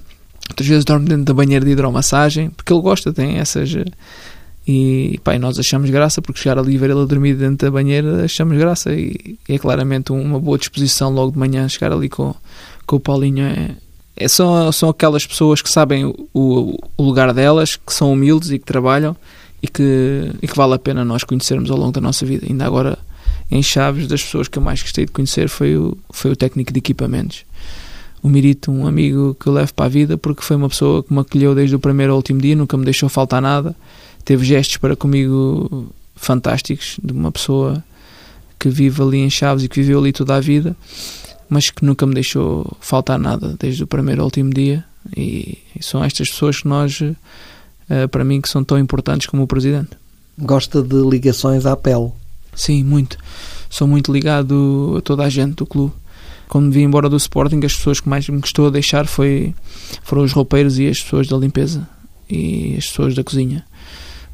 [0.49, 3.70] outras vezes dorme dentro da banheira de hidromassagem, porque ele gosta, tem essas
[4.66, 7.70] e, pá, nós achamos graça, porque chegar ali e ver ele a dormir dentro da
[7.72, 8.93] banheira, achamos graça.
[8.93, 12.34] E, e é claramente uma boa disposição logo de manhã chegar ali com,
[12.86, 13.45] com o Paulinho.
[13.45, 13.74] É,
[14.21, 18.59] é, são, são aquelas pessoas que sabem o, o lugar delas, que são humildes e
[18.59, 19.16] que trabalham
[19.62, 22.47] e que, e que vale a pena nós conhecermos ao longo da nossa vida.
[22.49, 22.99] Ainda agora,
[23.51, 26.73] em Chaves, das pessoas que eu mais gostei de conhecer foi o, foi o técnico
[26.73, 27.45] de equipamentos.
[28.23, 31.12] O Mirito, um amigo que eu levo para a vida, porque foi uma pessoa que
[31.12, 33.75] me acolheu desde o primeiro ao último dia, nunca me deixou faltar nada
[34.25, 37.83] teve gestos para comigo fantásticos de uma pessoa
[38.59, 40.77] que vive ali em Chaves e que viveu ali toda a vida,
[41.51, 44.85] mas que nunca me deixou faltar nada desde o primeiro ao último dia.
[45.17, 49.43] E, e são estas pessoas que nós, uh, para mim, que são tão importantes como
[49.43, 49.91] o presidente.
[50.39, 52.13] Gosta de ligações à pele?
[52.55, 53.19] Sim, muito.
[53.69, 55.93] Sou muito ligado a toda a gente do clube.
[56.49, 59.55] Quando me vim embora do Sporting, as pessoas que mais me gostou a deixar foi,
[60.03, 61.89] foram os roupeiros e as pessoas da limpeza
[62.29, 63.65] e as pessoas da cozinha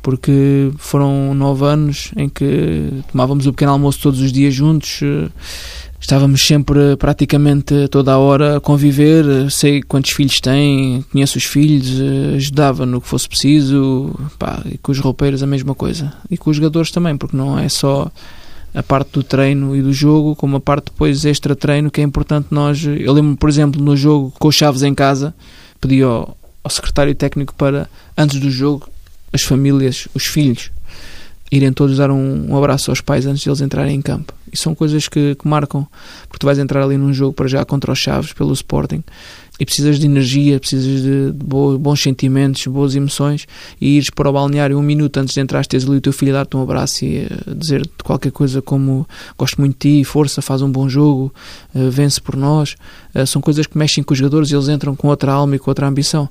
[0.06, 5.28] porque foram nove anos em que tomávamos o pequeno almoço todos os dias juntos, eh,
[6.00, 11.42] estávamos sempre praticamente toda a hora a conviver, eh, sei quantos filhos têm, conheço os
[11.42, 16.12] filhos, eh, ajudava no que fosse preciso, pá, e com os roupeiros a mesma coisa,
[16.30, 18.08] e com os jogadores também, porque não é só
[18.72, 22.46] a parte do treino e do jogo, como a parte depois extra-treino, que é importante
[22.52, 22.80] nós.
[22.84, 25.34] Eu lembro, por exemplo, no jogo com os Chaves em casa,
[25.80, 28.88] pedi ao, ao secretário técnico para, antes do jogo,
[29.36, 30.70] as famílias, os filhos,
[31.52, 34.32] irem todos dar um, um, abraço aos pais antes de eles entrarem em campo.
[34.50, 35.86] E são coisas que, que, marcam,
[36.22, 39.04] porque tu vais entrar ali num jogo para já contra os Chaves, pelo Sporting,
[39.58, 43.46] e precisas de energia, precisas de, bons sentimentos, boas emoções,
[43.80, 46.32] e ires para o balneário um minuto antes de entrar, teres ali o teu filho
[46.32, 50.42] a dar-te um abraço e uh, dizer qualquer coisa como gosto muito de ti, força,
[50.42, 51.32] faz um bom jogo,
[51.74, 52.76] uh, vence por nós.
[53.14, 55.58] Uh, são coisas que mexem com os jogadores e eles entram com outra alma e
[55.58, 56.28] com outra ambição.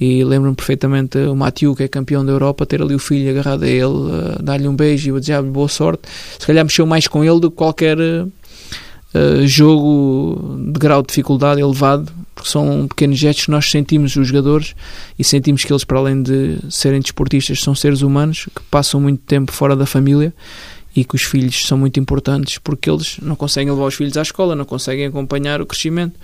[0.00, 3.62] E lembro-me perfeitamente o Matiu, que é campeão da Europa, ter ali o filho agarrado
[3.62, 6.02] a ele, dar-lhe um beijo e desejar-lhe boa sorte.
[6.38, 11.60] Se calhar mexeu mais com ele do que qualquer uh, jogo de grau de dificuldade
[11.60, 14.74] elevado, porque são pequenos gestos que nós sentimos os jogadores
[15.18, 19.20] e sentimos que eles, para além de serem desportistas, são seres humanos que passam muito
[19.20, 20.34] tempo fora da família
[20.94, 24.22] e que os filhos são muito importantes porque eles não conseguem levar os filhos à
[24.22, 26.18] escola, não conseguem acompanhar o crescimento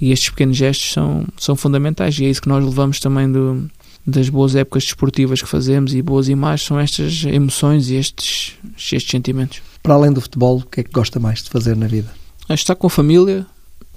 [0.00, 3.68] e estes pequenos gestos são, são fundamentais e é isso que nós levamos também do,
[4.06, 9.10] das boas épocas desportivas que fazemos e boas imagens são estas emoções e estes, estes
[9.10, 9.60] sentimentos.
[9.82, 12.10] Para além do futebol, o que é que gosta mais de fazer na vida?
[12.48, 13.44] Estar com a família,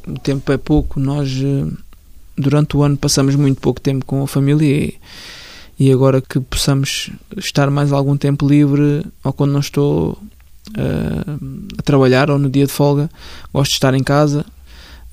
[0.08, 1.72] o tempo é pouco, nós eh,
[2.40, 4.96] durante o ano passamos muito pouco tempo com a família e,
[5.80, 11.38] e agora que possamos estar mais algum tempo livre ou quando não estou uh,
[11.78, 13.10] a trabalhar ou no dia de folga,
[13.54, 14.46] gosto de estar em casa,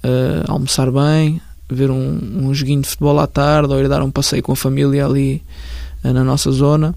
[0.05, 4.11] uh, almoçar bem, ver um, um joguinho de futebol à tarde ou ir dar um
[4.11, 5.43] passeio com a família ali
[6.05, 6.95] uh, na nossa zona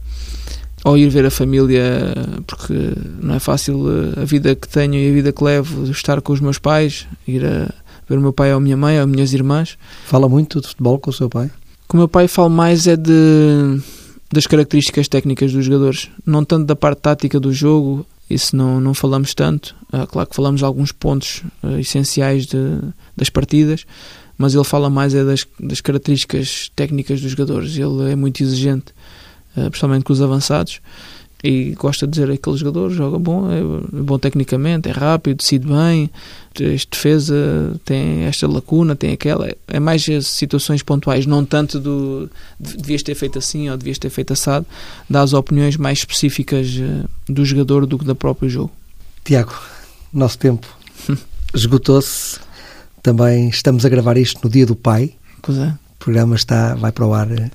[0.86, 2.16] ou ir ver a família,
[2.48, 2.74] porque
[3.22, 3.86] não é fácil
[4.16, 7.46] a vida que tenho e a vida que levo, estar com os meus pais, ir
[7.46, 7.70] a
[8.18, 9.78] o meu pai ou minha mãe ou as minhas irmãs.
[10.06, 11.52] Fala muito de futebol com o seu pai?
[11.88, 13.82] Com o meu pai falo mais é de
[14.32, 18.94] das características técnicas dos jogadores, não tanto da parte tática do jogo, isso não, não
[18.94, 19.76] falamos tanto.
[19.92, 22.58] Ah, claro que falamos alguns pontos uh, essenciais de,
[23.18, 23.86] das partidas,
[24.38, 27.76] mas ele fala mais é das, das características técnicas dos jogadores.
[27.76, 28.94] Ele é muito exigente
[29.58, 30.80] eh, principalmente com os avançados,
[31.44, 33.62] e gosta de dizer aquele jogador joga bom, é
[34.02, 36.10] bom tecnicamente, é rápido, decide bem,
[36.60, 39.50] este defesa tem esta lacuna, tem aquela.
[39.68, 42.30] É mais situações pontuais, não tanto do
[42.60, 44.66] devias ter feito assim ou devias ter feito assado,
[45.10, 48.72] dá as opiniões mais específicas eh, do jogador do que do próprio jogo.
[49.24, 49.54] Tiago,
[50.12, 50.68] nosso tempo
[51.54, 52.40] esgotou-se.
[53.02, 55.14] Também estamos a gravar isto no dia do pai.
[55.42, 55.68] Pois é.
[55.70, 57.50] O programa está, vai para o ar eh,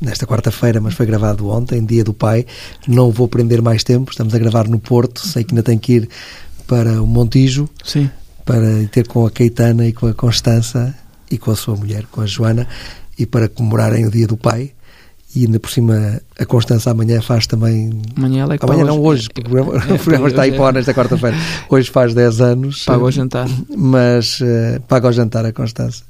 [0.00, 2.46] nesta quarta-feira, mas foi gravado ontem, dia do pai.
[2.86, 5.92] Não vou prender mais tempo, estamos a gravar no Porto, sei que ainda tem que
[5.94, 6.08] ir
[6.66, 8.10] para o Montijo, Sim.
[8.44, 10.94] para ter com a Caetana e com a Constança
[11.30, 12.66] e com a sua mulher, com a Joana,
[13.18, 14.72] e para comemorarem o dia do pai.
[15.34, 17.90] E ainda por cima a Constança amanhã faz também.
[18.16, 20.52] Amanhã ela é que Amanhã não, hoje, porque o programa, é, o programa está aí
[20.52, 21.36] para nesta quarta-feira.
[21.68, 22.84] Hoje faz 10 anos.
[22.84, 23.46] Paga o jantar.
[23.76, 26.04] Mas uh, paga o jantar a Constança.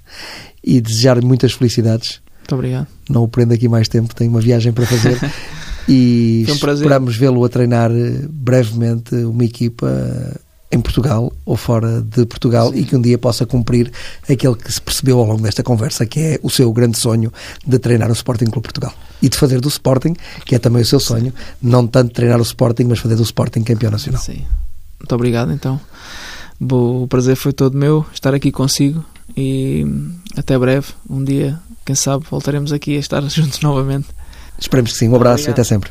[0.63, 2.87] E desejar muitas felicidades muito obrigado.
[3.11, 5.19] Não o prendo aqui mais tempo, tenho uma viagem para fazer.
[5.89, 9.89] e um esperamos vê-lo a treinar eh, brevemente uma equipa
[10.71, 12.79] em Portugal ou fora de Portugal Sim.
[12.79, 13.91] e que um dia possa cumprir
[14.29, 17.33] aquele que se percebeu ao longo desta conversa, que é o seu grande sonho
[17.67, 20.87] de treinar o Sporting Clube Portugal e de fazer do Sporting, que é também o
[20.87, 24.21] seu sonho, não tanto treinar o Sporting, mas fazer do Sporting campeão nacional.
[24.21, 24.45] Sim.
[25.01, 25.81] Muito obrigado, então.
[26.61, 29.05] O prazer foi todo meu estar aqui consigo
[29.37, 29.85] e
[30.37, 30.89] até breve.
[31.09, 34.09] Um dia quem sabe voltaremos aqui a estar juntos novamente.
[34.59, 35.09] Esperemos que sim.
[35.09, 35.49] Um abraço Obrigado.
[35.49, 35.91] e até sempre.